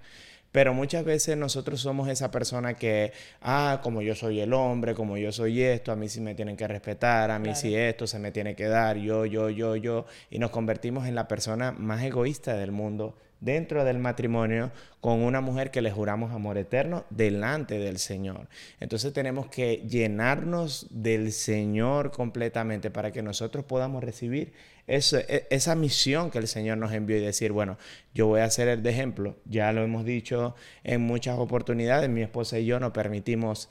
pero 0.52 0.74
muchas 0.74 1.04
veces 1.04 1.38
nosotros 1.38 1.82
somos 1.82 2.08
esa 2.08 2.32
persona 2.32 2.76
que, 2.76 3.12
ah, 3.42 3.82
como 3.84 4.02
yo 4.02 4.16
soy 4.16 4.40
el 4.40 4.54
hombre, 4.54 4.96
como 4.96 5.18
yo 5.18 5.32
soy 5.32 5.62
esto, 5.62 5.92
a 5.92 5.96
mí 5.96 6.10
sí 6.10 6.22
me 6.22 6.34
tienen 6.34 6.56
que 6.58 6.68
respetar, 6.68 7.30
a 7.30 7.40
mí 7.40 7.54
sí 7.56 7.76
esto 7.76 8.08
se 8.08 8.20
me 8.20 8.32
tiene 8.32 8.56
que 8.56 8.66
dar, 8.66 8.98
yo, 8.98 9.26
yo, 9.26 9.50
yo, 9.50 9.76
yo, 9.76 10.06
y 10.30 10.40
nos 10.40 10.52
convertimos 10.52 11.08
en 11.08 11.16
la 11.16 11.28
persona 11.28 11.72
más 11.74 12.04
egoísta 12.04 12.56
del 12.56 12.72
mundo 12.72 13.18
dentro 13.40 13.84
del 13.84 14.00
matrimonio 14.00 14.72
con 15.02 15.22
una 15.22 15.42
mujer 15.42 15.72
que 15.72 15.82
le 15.82 15.92
juramos 15.92 16.32
amor 16.32 16.58
eterno 16.58 17.06
delante 17.10 17.78
del 17.78 18.00
Señor. 18.00 18.48
Entonces 18.80 19.14
tenemos 19.14 19.48
que 19.48 19.84
llenarnos 19.88 20.88
del 20.90 21.32
Señor 21.32 22.12
completamente 22.12 22.90
para 22.90 23.12
que 23.12 23.22
nosotros 23.22 23.66
podamos 23.66 24.04
recibir 24.04 24.54
e, 24.88 25.48
esa 25.50 25.76
misión 25.76 26.32
que 26.32 26.38
el 26.38 26.48
Señor 26.48 26.78
nos 26.78 26.92
envió 26.92 27.18
y 27.18 27.22
decir, 27.22 27.52
bueno, 27.52 27.78
yo 28.14 28.28
voy 28.28 28.42
a 28.42 28.50
ser 28.50 28.68
el 28.68 28.84
de 28.84 28.90
ejemplo. 28.90 29.36
Ya 29.46 29.72
lo 29.74 29.84
hemos 29.84 30.06
dicho 30.06 30.56
en 30.84 31.02
muchas 31.02 31.38
oportunidades, 31.38 32.10
mi 32.10 32.22
esposa 32.22 32.60
y 32.60 32.66
yo 32.66 32.80
nos 32.80 32.92
permitimos 32.92 33.70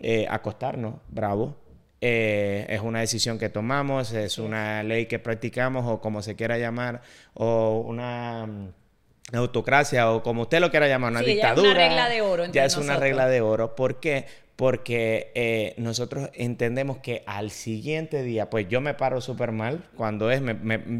eh, 0.00 0.26
acostarnos, 0.28 0.96
bravo, 1.08 1.56
eh, 2.00 2.66
es 2.68 2.80
una 2.82 3.00
decisión 3.00 3.38
que 3.38 3.48
tomamos, 3.48 4.12
es 4.12 4.38
una 4.38 4.82
ley 4.82 5.06
que 5.06 5.18
practicamos 5.18 5.86
o 5.86 6.00
como 6.00 6.22
se 6.22 6.36
quiera 6.36 6.58
llamar, 6.58 7.02
o 7.34 7.80
una 7.80 8.46
autocracia 9.32 10.10
o 10.12 10.22
como 10.22 10.42
usted 10.42 10.60
lo 10.60 10.70
quiera 10.70 10.88
llamar, 10.88 11.12
una 11.12 11.20
dictadura. 11.20 11.62
Ya 11.62 11.72
es 11.72 11.74
una 11.74 11.88
regla 11.88 12.08
de 12.08 12.22
oro. 12.22 12.44
ya 12.46 12.64
es 12.64 12.76
una 12.76 12.96
regla 12.96 13.26
de 13.28 13.40
oro. 13.40 13.74
¿Por 13.74 14.00
qué? 14.00 14.26
Porque 14.56 15.32
eh, 15.34 15.74
nosotros 15.76 16.30
entendemos 16.32 16.98
que 16.98 17.22
al 17.26 17.50
siguiente 17.50 18.22
día, 18.22 18.48
pues 18.48 18.66
yo 18.68 18.80
me 18.80 18.94
paro 18.94 19.20
súper 19.20 19.52
mal, 19.52 19.84
cuando 19.96 20.30
es, 20.30 20.40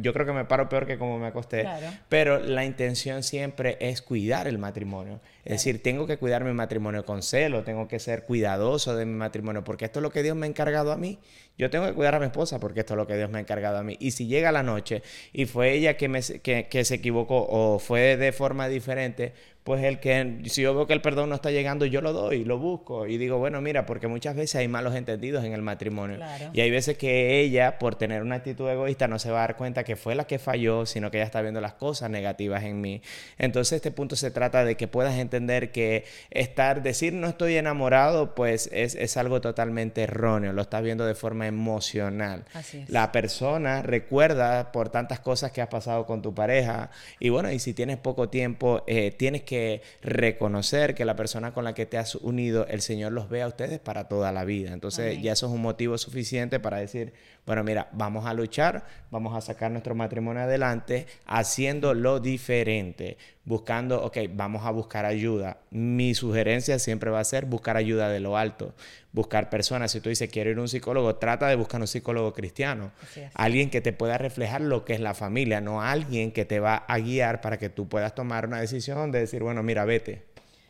yo 0.03 0.12
creo 0.12 0.27
que 0.27 0.33
me 0.33 0.45
paro 0.45 0.69
peor 0.69 0.87
que 0.87 0.99
como 0.99 1.19
me 1.19 1.29
acosté, 1.29 1.66
pero 2.11 2.38
la 2.38 2.66
intención 2.66 3.23
siempre 3.23 3.79
es 3.81 4.03
cuidar 4.03 4.47
el 4.47 4.59
matrimonio. 4.59 5.21
Es 5.47 5.53
decir, 5.53 5.83
tengo 5.83 6.07
que 6.07 6.19
cuidar 6.19 6.45
mi 6.45 6.53
matrimonio 6.53 7.07
con 7.07 7.23
celo, 7.23 7.64
tengo 7.64 7.88
que 7.88 7.99
ser 7.99 8.25
cuidadoso 8.25 8.95
de 8.95 9.07
mi 9.07 9.14
matrimonio, 9.14 9.64
porque 9.64 9.87
esto 9.87 10.01
es 10.01 10.03
lo 10.03 10.11
que 10.11 10.23
Dios 10.23 10.37
me 10.37 10.47
ha 10.47 10.49
encargado 10.51 10.92
a 10.92 10.97
mí. 10.97 11.19
Yo 11.57 11.71
tengo 11.71 11.87
que 11.87 11.95
cuidar 11.95 12.14
a 12.14 12.19
mi 12.19 12.27
esposa 12.27 12.61
porque 12.61 12.81
esto 12.81 12.92
es 12.92 12.99
lo 12.99 13.07
que 13.07 13.16
Dios 13.16 13.31
me 13.31 13.38
ha 13.38 13.40
encargado 13.40 13.79
a 13.79 13.83
mí. 13.83 13.97
Y 14.01 14.11
si 14.11 14.27
llega 14.27 14.53
la 14.53 14.62
noche 14.62 15.03
y 15.33 15.47
fue 15.47 15.73
ella 15.73 15.97
que, 15.97 16.09
me, 16.09 16.21
que, 16.21 16.66
que 16.69 16.85
se 16.85 16.97
equivocó 16.97 17.47
o 17.49 17.79
fue 17.79 18.19
de 18.19 18.33
forma 18.33 18.69
diferente, 18.69 19.33
pues 19.67 19.83
el 19.83 19.99
que, 19.99 20.43
si 20.45 20.63
yo 20.63 20.77
veo 20.77 20.87
que 20.87 20.93
el 20.93 21.01
perdón 21.01 21.29
no 21.29 21.35
está 21.35 21.51
llegando, 21.51 21.87
yo 21.87 22.01
lo 22.01 22.13
doy, 22.13 22.45
lo 22.45 22.57
busco 22.57 23.09
y 23.09 23.19
digo, 23.19 23.39
bueno, 23.39 23.61
mira, 23.61 23.85
porque 23.85 24.07
muchas 24.07 24.37
veces 24.37 24.55
hay 24.55 24.69
malos 24.69 24.95
entendidos 24.95 25.45
en 25.45 25.53
el 25.53 25.61
matrimonio. 25.61 26.21
Y 26.53 26.61
hay 26.61 26.71
veces 26.71 26.97
que 26.97 27.41
ella, 27.41 27.81
por 27.81 27.97
tener 27.97 28.23
una 28.23 28.37
actitud 28.37 28.71
egoísta, 28.71 29.09
no 29.09 29.19
se 29.19 29.33
va 29.33 29.39
a 29.39 29.41
dar 29.41 29.57
cuenta 29.57 29.83
que 29.83 29.97
fue 29.97 30.15
la 30.15 30.29
que 30.29 30.39
falló, 30.39 30.87
sino 30.87 31.11
que 31.11 31.17
ella 31.17 31.25
está 31.25 31.43
viendo 31.43 31.61
las 31.61 31.73
cosas 31.73 32.11
negativas 32.11 32.63
en 32.63 32.81
mí. 32.81 33.03
Entonces, 33.39 33.79
este 33.79 33.91
punto 33.91 34.15
se 34.15 34.31
trata 34.31 34.65
de 34.65 34.77
que 34.77 34.87
puedas 34.87 35.19
entender 35.19 35.73
que 35.73 36.05
estar, 36.31 36.85
decir 36.85 37.13
no 37.13 37.27
estoy 37.27 37.57
enamorado, 37.57 38.37
pues 38.37 38.71
es, 38.73 38.95
es 38.95 39.17
algo 39.17 39.41
totalmente 39.41 40.03
erróneo, 40.03 40.53
lo 40.53 40.63
estás 40.63 40.85
viendo 40.85 41.05
de 41.07 41.17
forma 41.17 41.49
emocional. 41.49 42.45
Así 42.55 42.79
es. 42.79 42.89
La 42.89 43.11
persona 43.11 43.83
recuerda 43.83 44.71
por 44.71 44.91
tantas 44.91 45.19
cosas 45.19 45.51
que 45.51 45.61
has 45.61 45.69
pasado 45.69 46.07
con 46.07 46.23
tu 46.23 46.33
pareja 46.33 46.91
y 47.19 47.31
bueno, 47.31 47.51
y 47.51 47.59
si 47.59 47.75
tienes 47.75 47.97
poco 47.97 48.29
tiempo, 48.29 48.85
eh, 48.87 49.11
tienes 49.11 49.43
que 49.43 49.56
reconocer 50.03 50.95
que 50.95 51.05
la 51.05 51.16
persona 51.16 51.53
con 51.53 51.64
la 51.64 51.75
que 51.75 51.87
te 51.87 51.99
has 51.99 52.14
unido, 52.14 52.66
el 52.66 52.81
Señor 52.81 53.12
los 53.12 53.29
ve 53.29 53.42
a 53.42 53.49
ustedes 53.49 53.79
para 53.79 54.09
toda 54.09 54.33
la 54.33 54.45
vida. 54.45 54.73
Entonces 54.73 55.21
ya 55.23 55.33
eso 55.33 55.47
es 55.47 55.53
un 55.53 55.62
motivo 55.62 55.99
suficiente 55.99 56.61
para 56.61 56.79
decir, 56.79 57.12
bueno, 57.47 57.62
mira, 57.62 57.88
vamos 57.92 58.27
a 58.27 58.35
luchar, 58.35 58.85
vamos 59.11 59.37
a 59.37 59.40
sacar 59.40 59.71
nuestro 59.71 59.95
matrimonio 59.95 60.42
adelante 60.42 61.07
haciendo 61.27 61.95
lo 61.95 62.21
diferente, 62.21 63.16
buscando, 63.47 64.05
ok, 64.05 64.19
vamos 64.31 64.67
a 64.67 64.71
buscar 64.71 65.07
ayuda. 65.07 65.59
Mi 65.71 66.15
sugerencia 66.15 66.79
siempre 66.79 67.11
va 67.11 67.21
a 67.21 67.25
ser 67.25 67.47
buscar 67.47 67.77
ayuda 67.77 68.11
de 68.11 68.21
lo 68.21 68.37
alto, 68.37 68.75
buscar 69.13 69.49
personas. 69.49 69.93
Si 69.93 70.01
tú 70.01 70.09
dices, 70.09 70.29
quiero 70.29 70.51
ir 70.51 70.59
a 70.59 70.61
un 70.61 70.69
psicólogo, 70.69 71.15
trata 71.15 71.47
de 71.47 71.55
buscar 71.55 71.81
un 71.81 71.87
psicólogo 71.87 72.35
cristiano, 72.35 72.91
alguien 73.35 73.71
que 73.71 73.81
te 73.81 73.93
pueda 73.93 74.19
reflejar 74.19 74.61
lo 74.61 74.85
que 74.85 74.95
es 74.95 75.01
la 75.01 75.15
familia, 75.15 75.61
no 75.61 75.81
alguien 75.81 76.33
que 76.33 76.45
te 76.45 76.59
va 76.59 76.77
a 76.77 76.99
guiar 76.99 77.41
para 77.41 77.57
que 77.57 77.71
tú 77.71 77.89
puedas 77.89 78.15
tomar 78.15 78.47
una 78.47 78.61
decisión 78.61 79.13
de 79.13 79.21
decir, 79.21 79.43
bueno, 79.45 79.63
mira, 79.63 79.85
vete. 79.85 80.25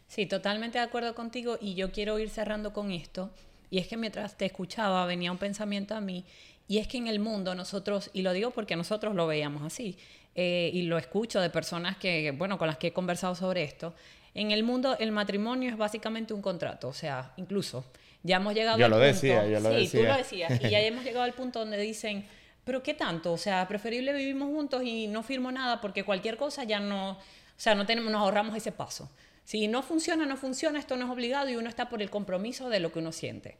Sí, 0.06 0.26
totalmente 0.26 0.78
de 0.78 0.84
acuerdo 0.84 1.14
contigo 1.14 1.58
y 1.60 1.74
yo 1.74 1.90
quiero 1.90 2.18
ir 2.18 2.28
cerrando 2.28 2.72
con 2.74 2.92
esto. 2.92 3.30
Y 3.70 3.78
es 3.78 3.88
que 3.88 3.96
mientras 3.96 4.36
te 4.36 4.44
escuchaba 4.44 5.06
venía 5.06 5.32
un 5.32 5.38
pensamiento 5.38 5.94
a 5.94 6.00
mí 6.00 6.24
y 6.68 6.78
es 6.78 6.88
que 6.88 6.98
en 6.98 7.06
el 7.06 7.20
mundo 7.20 7.54
nosotros, 7.54 8.10
y 8.12 8.22
lo 8.22 8.32
digo 8.32 8.50
porque 8.50 8.76
nosotros 8.76 9.14
lo 9.14 9.26
veíamos 9.26 9.62
así, 9.62 9.96
eh, 10.38 10.70
y 10.72 10.82
lo 10.82 10.98
escucho 10.98 11.40
de 11.40 11.48
personas 11.48 11.96
que, 11.96 12.30
bueno, 12.30 12.58
con 12.58 12.66
las 12.66 12.76
que 12.76 12.88
he 12.88 12.92
conversado 12.92 13.34
sobre 13.34 13.62
esto, 13.62 13.94
en 14.34 14.50
el 14.50 14.62
mundo 14.62 14.96
el 14.98 15.10
matrimonio 15.10 15.70
es 15.70 15.78
básicamente 15.78 16.34
un 16.34 16.42
contrato, 16.42 16.88
o 16.88 16.92
sea, 16.92 17.32
incluso 17.38 17.86
ya 18.22 18.36
hemos 18.36 18.54
llegado 18.54 18.78
yo 18.78 18.88
lo 18.88 18.98
Decía, 18.98 19.46
yo 19.46 19.60
lo 19.60 19.70
sí, 19.78 19.88
tú 19.88 20.02
lo 20.02 20.14
decías, 20.14 20.60
y 20.62 20.68
ya 20.68 20.80
hemos 20.82 21.04
llegado 21.04 21.24
al 21.24 21.32
punto 21.32 21.60
donde 21.60 21.78
dicen, 21.78 22.26
pero 22.64 22.82
¿qué 22.82 22.92
tanto? 22.92 23.32
O 23.32 23.38
sea, 23.38 23.66
preferible 23.66 24.12
vivimos 24.12 24.48
juntos 24.48 24.82
y 24.84 25.06
no 25.06 25.22
firmo 25.22 25.50
nada 25.50 25.80
porque 25.80 26.04
cualquier 26.04 26.36
cosa 26.36 26.64
ya 26.64 26.80
no, 26.80 27.12
o 27.12 27.18
sea, 27.56 27.74
no 27.74 27.86
tenemos, 27.86 28.12
nos 28.12 28.20
ahorramos 28.20 28.54
ese 28.54 28.72
paso. 28.72 29.10
Si 29.44 29.68
no 29.68 29.82
funciona, 29.82 30.26
no 30.26 30.36
funciona, 30.36 30.78
esto 30.78 30.96
no 30.98 31.06
es 31.06 31.10
obligado 31.10 31.48
y 31.48 31.56
uno 31.56 31.68
está 31.68 31.88
por 31.88 32.02
el 32.02 32.10
compromiso 32.10 32.68
de 32.68 32.80
lo 32.80 32.92
que 32.92 32.98
uno 32.98 33.12
siente. 33.12 33.56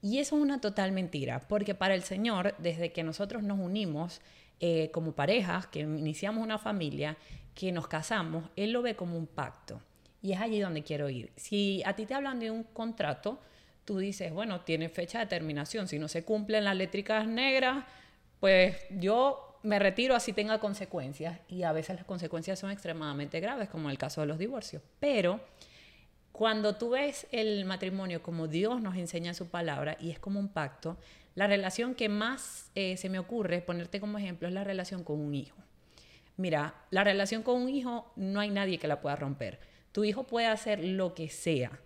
Y 0.00 0.18
eso 0.18 0.36
es 0.36 0.42
una 0.42 0.60
total 0.60 0.92
mentira, 0.92 1.40
porque 1.48 1.74
para 1.74 1.94
el 1.94 2.04
Señor, 2.04 2.54
desde 2.58 2.92
que 2.92 3.02
nosotros 3.02 3.42
nos 3.42 3.58
unimos 3.58 4.20
eh, 4.60 4.90
como 4.92 5.12
parejas, 5.12 5.66
que 5.66 5.80
iniciamos 5.80 6.42
una 6.42 6.58
familia, 6.58 7.16
que 7.54 7.72
nos 7.72 7.88
casamos, 7.88 8.44
Él 8.56 8.72
lo 8.72 8.82
ve 8.82 8.96
como 8.96 9.16
un 9.16 9.26
pacto. 9.26 9.80
Y 10.22 10.32
es 10.32 10.40
allí 10.40 10.60
donde 10.60 10.82
quiero 10.82 11.08
ir. 11.08 11.32
Si 11.36 11.82
a 11.84 11.94
ti 11.94 12.06
te 12.06 12.14
hablan 12.14 12.40
de 12.40 12.50
un 12.50 12.64
contrato, 12.64 13.38
tú 13.84 13.98
dices, 13.98 14.32
bueno, 14.32 14.60
tiene 14.62 14.88
fecha 14.88 15.20
de 15.20 15.26
terminación. 15.26 15.88
Si 15.88 15.98
no 15.98 16.08
se 16.08 16.24
cumplen 16.24 16.64
las 16.64 16.76
létricas 16.76 17.26
negras, 17.26 17.84
pues 18.40 18.76
yo 18.90 19.58
me 19.62 19.78
retiro 19.78 20.14
así 20.14 20.32
tenga 20.32 20.58
consecuencias. 20.58 21.38
Y 21.48 21.62
a 21.62 21.72
veces 21.72 21.96
las 21.96 22.04
consecuencias 22.04 22.58
son 22.58 22.70
extremadamente 22.70 23.40
graves, 23.40 23.68
como 23.68 23.90
el 23.90 23.98
caso 23.98 24.20
de 24.20 24.26
los 24.26 24.38
divorcios. 24.38 24.82
Pero 25.00 25.40
cuando 26.32 26.76
tú 26.76 26.90
ves 26.90 27.26
el 27.32 27.64
matrimonio 27.64 28.22
como 28.22 28.48
Dios 28.48 28.82
nos 28.82 28.96
enseña 28.96 29.30
en 29.30 29.34
su 29.34 29.48
palabra 29.48 29.96
y 30.00 30.10
es 30.10 30.18
como 30.18 30.38
un 30.38 30.48
pacto, 30.48 30.98
la 31.36 31.46
relación 31.46 31.94
que 31.94 32.08
más 32.08 32.70
eh, 32.74 32.96
se 32.96 33.08
me 33.08 33.20
ocurre 33.20 33.60
ponerte 33.60 34.00
como 34.00 34.18
ejemplo 34.18 34.48
es 34.48 34.54
la 34.54 34.64
relación 34.64 35.04
con 35.04 35.20
un 35.20 35.34
hijo. 35.34 35.56
Mira, 36.36 36.74
la 36.90 37.04
relación 37.04 37.42
con 37.42 37.62
un 37.62 37.68
hijo 37.68 38.10
no 38.16 38.40
hay 38.40 38.50
nadie 38.50 38.78
que 38.78 38.88
la 38.88 39.00
pueda 39.00 39.16
romper. 39.16 39.60
Tu 39.92 40.04
hijo 40.04 40.24
puede 40.24 40.46
hacer 40.46 40.82
lo 40.82 41.14
que 41.14 41.28
sea, 41.28 41.78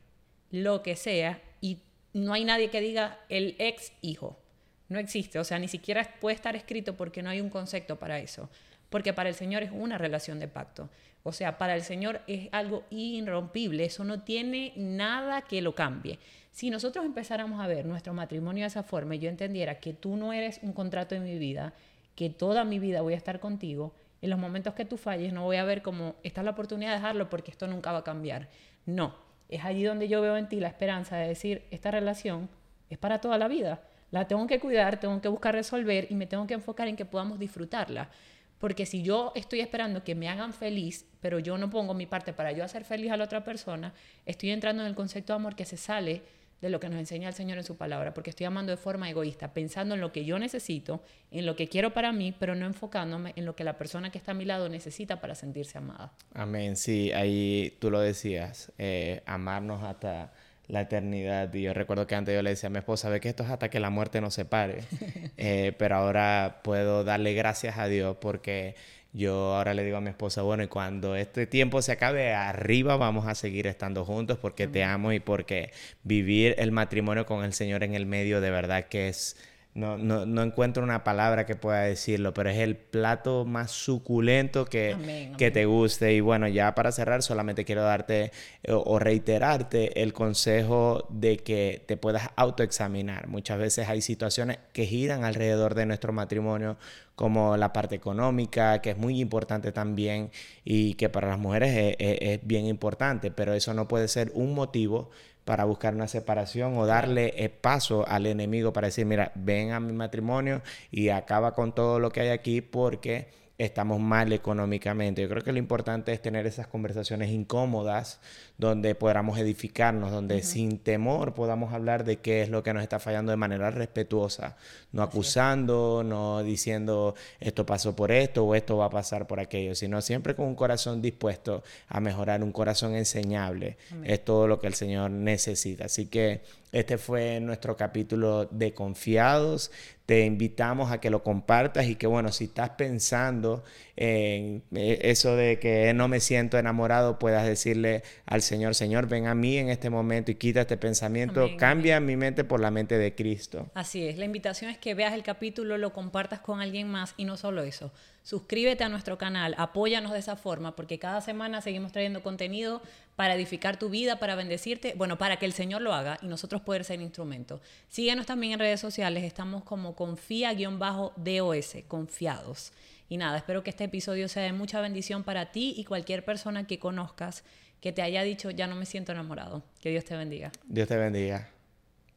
lo 0.50 0.82
que 0.82 0.96
sea, 0.96 1.42
y 1.60 1.82
no 2.12 2.32
hay 2.32 2.44
nadie 2.44 2.70
que 2.70 2.80
diga 2.80 3.18
el 3.28 3.56
ex 3.58 3.92
hijo. 4.00 4.40
No 4.88 4.98
existe, 4.98 5.38
o 5.38 5.44
sea, 5.44 5.58
ni 5.58 5.68
siquiera 5.68 6.16
puede 6.20 6.34
estar 6.34 6.54
escrito 6.56 6.96
porque 6.96 7.22
no 7.22 7.30
hay 7.30 7.40
un 7.40 7.50
concepto 7.50 7.98
para 7.98 8.18
eso, 8.18 8.48
porque 8.90 9.12
para 9.12 9.28
el 9.28 9.34
Señor 9.34 9.62
es 9.62 9.70
una 9.72 9.96
relación 9.96 10.38
de 10.38 10.48
pacto. 10.48 10.90
O 11.22 11.32
sea, 11.32 11.58
para 11.58 11.74
el 11.74 11.82
Señor 11.82 12.20
es 12.26 12.48
algo 12.52 12.84
irrompible, 12.90 13.84
eso 13.84 14.04
no 14.04 14.22
tiene 14.22 14.72
nada 14.76 15.42
que 15.42 15.62
lo 15.62 15.74
cambie. 15.74 16.18
Si 16.52 16.70
nosotros 16.70 17.04
empezáramos 17.04 17.60
a 17.60 17.66
ver 17.66 17.86
nuestro 17.86 18.12
matrimonio 18.12 18.64
de 18.64 18.68
esa 18.68 18.82
forma 18.82 19.14
y 19.14 19.20
yo 19.20 19.28
entendiera 19.28 19.80
que 19.80 19.92
tú 19.92 20.16
no 20.16 20.32
eres 20.32 20.60
un 20.62 20.72
contrato 20.72 21.14
en 21.14 21.24
mi 21.24 21.38
vida, 21.38 21.72
que 22.16 22.30
toda 22.30 22.64
mi 22.64 22.78
vida 22.78 23.02
voy 23.02 23.14
a 23.14 23.18
estar 23.18 23.38
contigo, 23.38 23.94
en 24.22 24.30
los 24.30 24.38
momentos 24.38 24.74
que 24.74 24.84
tú 24.84 24.96
falles 24.96 25.32
no 25.32 25.44
voy 25.44 25.56
a 25.56 25.64
ver 25.64 25.82
como 25.82 26.16
esta 26.22 26.40
es 26.40 26.44
la 26.44 26.50
oportunidad 26.50 26.90
de 26.90 26.96
dejarlo 26.96 27.30
porque 27.30 27.50
esto 27.50 27.66
nunca 27.66 27.92
va 27.92 27.98
a 27.98 28.04
cambiar. 28.04 28.48
No, 28.84 29.14
es 29.48 29.64
allí 29.64 29.84
donde 29.84 30.08
yo 30.08 30.20
veo 30.20 30.36
en 30.36 30.48
ti 30.48 30.60
la 30.60 30.68
esperanza 30.68 31.16
de 31.16 31.28
decir, 31.28 31.62
esta 31.70 31.90
relación 31.90 32.48
es 32.88 32.98
para 32.98 33.20
toda 33.20 33.38
la 33.38 33.48
vida. 33.48 33.82
La 34.10 34.26
tengo 34.26 34.46
que 34.46 34.58
cuidar, 34.58 34.98
tengo 34.98 35.20
que 35.20 35.28
buscar 35.28 35.54
resolver 35.54 36.06
y 36.10 36.14
me 36.14 36.26
tengo 36.26 36.46
que 36.46 36.54
enfocar 36.54 36.88
en 36.88 36.96
que 36.96 37.04
podamos 37.04 37.38
disfrutarla. 37.38 38.10
Porque 38.60 38.86
si 38.86 39.02
yo 39.02 39.32
estoy 39.34 39.60
esperando 39.60 40.04
que 40.04 40.14
me 40.14 40.28
hagan 40.28 40.52
feliz, 40.52 41.06
pero 41.20 41.38
yo 41.38 41.58
no 41.58 41.70
pongo 41.70 41.94
mi 41.94 42.06
parte 42.06 42.32
para 42.32 42.52
yo 42.52 42.62
hacer 42.62 42.84
feliz 42.84 43.10
a 43.10 43.16
la 43.16 43.24
otra 43.24 43.42
persona, 43.42 43.94
estoy 44.26 44.50
entrando 44.50 44.82
en 44.82 44.88
el 44.88 44.94
concepto 44.94 45.32
de 45.32 45.38
amor 45.38 45.56
que 45.56 45.64
se 45.64 45.78
sale 45.78 46.22
de 46.60 46.68
lo 46.68 46.78
que 46.78 46.88
nos 46.88 46.98
enseña 46.98 47.28
el 47.28 47.34
Señor 47.34 47.58
en 47.58 47.64
su 47.64 47.76
palabra, 47.76 48.12
porque 48.12 48.30
estoy 48.30 48.44
amando 48.44 48.70
de 48.70 48.76
forma 48.76 49.08
egoísta, 49.08 49.54
pensando 49.54 49.94
en 49.94 50.00
lo 50.02 50.12
que 50.12 50.26
yo 50.26 50.38
necesito, 50.38 51.02
en 51.30 51.46
lo 51.46 51.56
que 51.56 51.68
quiero 51.68 51.94
para 51.94 52.12
mí, 52.12 52.34
pero 52.38 52.54
no 52.54 52.66
enfocándome 52.66 53.32
en 53.36 53.46
lo 53.46 53.56
que 53.56 53.64
la 53.64 53.78
persona 53.78 54.10
que 54.10 54.18
está 54.18 54.32
a 54.32 54.34
mi 54.34 54.44
lado 54.44 54.68
necesita 54.68 55.20
para 55.22 55.34
sentirse 55.34 55.78
amada. 55.78 56.12
Amén, 56.34 56.76
sí, 56.76 57.12
ahí 57.12 57.76
tú 57.80 57.90
lo 57.90 58.00
decías, 58.00 58.72
eh, 58.76 59.22
amarnos 59.24 59.82
hasta 59.82 60.32
la 60.70 60.82
eternidad. 60.82 61.52
Y 61.52 61.62
yo 61.62 61.74
recuerdo 61.74 62.06
que 62.06 62.14
antes 62.14 62.34
yo 62.34 62.42
le 62.42 62.50
decía 62.50 62.68
a 62.68 62.70
mi 62.70 62.78
esposa, 62.78 63.08
ve 63.08 63.20
que 63.20 63.28
esto 63.28 63.42
es 63.42 63.50
hasta 63.50 63.68
que 63.68 63.80
la 63.80 63.90
muerte 63.90 64.20
nos 64.20 64.34
separe. 64.34 64.82
eh, 65.36 65.72
pero 65.78 65.96
ahora 65.96 66.60
puedo 66.62 67.04
darle 67.04 67.34
gracias 67.34 67.78
a 67.78 67.86
Dios 67.86 68.16
porque 68.20 68.74
yo 69.12 69.56
ahora 69.56 69.74
le 69.74 69.84
digo 69.84 69.96
a 69.96 70.00
mi 70.00 70.10
esposa, 70.10 70.42
bueno, 70.42 70.62
y 70.62 70.68
cuando 70.68 71.16
este 71.16 71.46
tiempo 71.46 71.82
se 71.82 71.92
acabe, 71.92 72.32
arriba 72.32 72.96
vamos 72.96 73.26
a 73.26 73.34
seguir 73.34 73.66
estando 73.66 74.04
juntos 74.04 74.38
porque 74.38 74.68
te 74.68 74.84
amo 74.84 75.12
y 75.12 75.18
porque 75.18 75.72
vivir 76.04 76.54
el 76.58 76.70
matrimonio 76.70 77.26
con 77.26 77.44
el 77.44 77.52
Señor 77.52 77.82
en 77.82 77.94
el 77.94 78.06
medio 78.06 78.40
de 78.40 78.50
verdad 78.50 78.84
que 78.84 79.08
es 79.08 79.36
no, 79.72 79.96
no, 79.96 80.26
no, 80.26 80.42
encuentro 80.42 80.82
una 80.82 81.04
palabra 81.04 81.46
que 81.46 81.54
pueda 81.54 81.82
decirlo, 81.82 82.34
pero 82.34 82.50
es 82.50 82.58
el 82.58 82.76
plato 82.76 83.44
más 83.44 83.70
suculento 83.70 84.64
que, 84.64 85.30
que 85.38 85.52
te 85.52 85.64
guste. 85.64 86.12
Y 86.12 86.20
bueno, 86.20 86.48
ya 86.48 86.74
para 86.74 86.90
cerrar, 86.90 87.22
solamente 87.22 87.64
quiero 87.64 87.82
darte 87.82 88.32
o, 88.68 88.78
o, 88.78 88.98
reiterarte 88.98 90.02
el 90.02 90.12
consejo 90.12 91.06
de 91.08 91.36
que 91.38 91.84
te 91.86 91.96
puedas 91.96 92.30
autoexaminar. 92.34 93.28
Muchas 93.28 93.58
veces 93.58 93.88
hay 93.88 94.00
situaciones 94.00 94.58
que 94.72 94.86
giran 94.86 95.24
alrededor 95.24 95.76
de 95.76 95.86
nuestro 95.86 96.12
matrimonio, 96.12 96.76
como 97.14 97.56
la 97.56 97.72
parte 97.72 97.94
económica, 97.94 98.80
que 98.80 98.90
es 98.90 98.96
muy 98.96 99.20
importante 99.20 99.72
también 99.72 100.30
y 100.64 100.94
que 100.94 101.10
para 101.10 101.28
las 101.28 101.38
mujeres 101.38 101.96
es, 101.98 102.18
es 102.20 102.40
bien 102.42 102.66
importante, 102.66 103.30
pero 103.30 103.52
eso 103.52 103.72
no 103.74 103.86
puede 103.86 104.08
ser 104.08 104.32
un 104.34 104.54
motivo 104.54 105.10
para 105.44 105.64
buscar 105.64 105.94
una 105.94 106.08
separación 106.08 106.76
o 106.76 106.86
darle 106.86 107.34
eh, 107.36 107.48
paso 107.48 108.06
al 108.06 108.26
enemigo 108.26 108.72
para 108.72 108.88
decir, 108.88 109.06
mira, 109.06 109.32
ven 109.34 109.72
a 109.72 109.80
mi 109.80 109.92
matrimonio 109.92 110.62
y 110.90 111.08
acaba 111.08 111.54
con 111.54 111.74
todo 111.74 111.98
lo 111.98 112.10
que 112.10 112.20
hay 112.20 112.28
aquí 112.28 112.60
porque 112.60 113.28
estamos 113.64 114.00
mal 114.00 114.32
económicamente. 114.32 115.20
Yo 115.20 115.28
creo 115.28 115.44
que 115.44 115.52
lo 115.52 115.58
importante 115.58 116.12
es 116.12 116.22
tener 116.22 116.46
esas 116.46 116.66
conversaciones 116.66 117.30
incómodas 117.30 118.18
donde 118.56 118.94
podamos 118.94 119.38
edificarnos, 119.38 120.10
donde 120.10 120.42
sin 120.42 120.78
temor 120.78 121.34
podamos 121.34 121.74
hablar 121.74 122.04
de 122.04 122.16
qué 122.16 122.40
es 122.40 122.48
lo 122.48 122.62
que 122.62 122.72
nos 122.72 122.82
está 122.82 122.98
fallando 122.98 123.30
de 123.30 123.36
manera 123.36 123.70
respetuosa, 123.70 124.56
no 124.92 125.02
acusando, 125.02 126.02
no 126.02 126.42
diciendo 126.42 127.14
esto 127.38 127.66
pasó 127.66 127.94
por 127.94 128.12
esto 128.12 128.44
o 128.44 128.54
esto 128.54 128.78
va 128.78 128.86
a 128.86 128.90
pasar 128.90 129.26
por 129.26 129.40
aquello, 129.40 129.74
sino 129.74 130.00
siempre 130.00 130.34
con 130.34 130.46
un 130.46 130.54
corazón 130.54 131.02
dispuesto 131.02 131.62
a 131.88 132.00
mejorar, 132.00 132.42
un 132.42 132.52
corazón 132.52 132.94
enseñable. 132.94 133.76
Es 134.04 134.24
todo 134.24 134.46
lo 134.46 134.58
que 134.58 134.68
el 134.68 134.74
Señor 134.74 135.10
necesita. 135.10 135.84
Así 135.84 136.06
que 136.06 136.40
este 136.72 136.98
fue 136.98 137.40
nuestro 137.40 137.76
capítulo 137.76 138.46
de 138.46 138.72
confiados. 138.72 139.70
Te 140.10 140.24
invitamos 140.24 140.90
a 140.90 140.98
que 140.98 141.08
lo 141.08 141.22
compartas 141.22 141.86
y 141.86 141.94
que 141.94 142.08
bueno, 142.08 142.32
si 142.32 142.46
estás 142.46 142.70
pensando 142.70 143.62
en 143.89 143.89
eh, 144.02 144.62
eso 144.72 145.36
de 145.36 145.58
que 145.58 145.92
no 145.92 146.08
me 146.08 146.20
siento 146.20 146.56
enamorado, 146.56 147.18
puedas 147.18 147.46
decirle 147.46 148.02
al 148.24 148.40
Señor, 148.40 148.74
Señor, 148.74 149.08
ven 149.08 149.26
a 149.26 149.34
mí 149.34 149.58
en 149.58 149.68
este 149.68 149.90
momento 149.90 150.30
y 150.30 150.36
quita 150.36 150.62
este 150.62 150.78
pensamiento, 150.78 151.50
cambia 151.58 152.00
mi 152.00 152.16
mente 152.16 152.42
por 152.42 152.60
la 152.60 152.70
mente 152.70 152.96
de 152.96 153.14
Cristo. 153.14 153.70
Así 153.74 154.08
es, 154.08 154.16
la 154.16 154.24
invitación 154.24 154.70
es 154.70 154.78
que 154.78 154.94
veas 154.94 155.12
el 155.12 155.22
capítulo, 155.22 155.76
lo 155.76 155.92
compartas 155.92 156.40
con 156.40 156.62
alguien 156.62 156.88
más 156.88 157.12
y 157.18 157.26
no 157.26 157.36
solo 157.36 157.62
eso. 157.62 157.92
Suscríbete 158.22 158.84
a 158.84 158.88
nuestro 158.88 159.18
canal, 159.18 159.54
apóyanos 159.58 160.12
de 160.12 160.18
esa 160.18 160.34
forma, 160.34 160.74
porque 160.76 160.98
cada 160.98 161.20
semana 161.20 161.60
seguimos 161.60 161.92
trayendo 161.92 162.22
contenido 162.22 162.80
para 163.16 163.34
edificar 163.34 163.78
tu 163.78 163.90
vida, 163.90 164.18
para 164.18 164.34
bendecirte, 164.34 164.94
bueno, 164.96 165.18
para 165.18 165.36
que 165.36 165.44
el 165.44 165.52
Señor 165.52 165.82
lo 165.82 165.92
haga 165.92 166.18
y 166.22 166.26
nosotros 166.26 166.62
poder 166.62 166.84
ser 166.84 167.02
instrumento. 167.02 167.60
Síguenos 167.90 168.24
también 168.24 168.54
en 168.54 168.60
redes 168.60 168.80
sociales, 168.80 169.24
estamos 169.24 169.62
como 169.62 169.94
confía-dos, 169.94 171.84
confiados. 171.86 172.72
Y 173.10 173.16
nada, 173.16 173.36
espero 173.36 173.64
que 173.64 173.70
este 173.70 173.84
episodio 173.84 174.28
sea 174.28 174.44
de 174.44 174.52
mucha 174.52 174.80
bendición 174.80 175.24
para 175.24 175.50
ti 175.50 175.74
y 175.76 175.84
cualquier 175.84 176.24
persona 176.24 176.68
que 176.68 176.78
conozcas 176.78 177.42
que 177.80 177.90
te 177.92 178.02
haya 178.02 178.22
dicho, 178.22 178.50
ya 178.50 178.68
no 178.68 178.76
me 178.76 178.86
siento 178.86 179.10
enamorado. 179.10 179.64
Que 179.80 179.90
Dios 179.90 180.04
te 180.04 180.16
bendiga. 180.16 180.52
Dios 180.68 180.86
te 180.86 180.96
bendiga. 180.96 181.48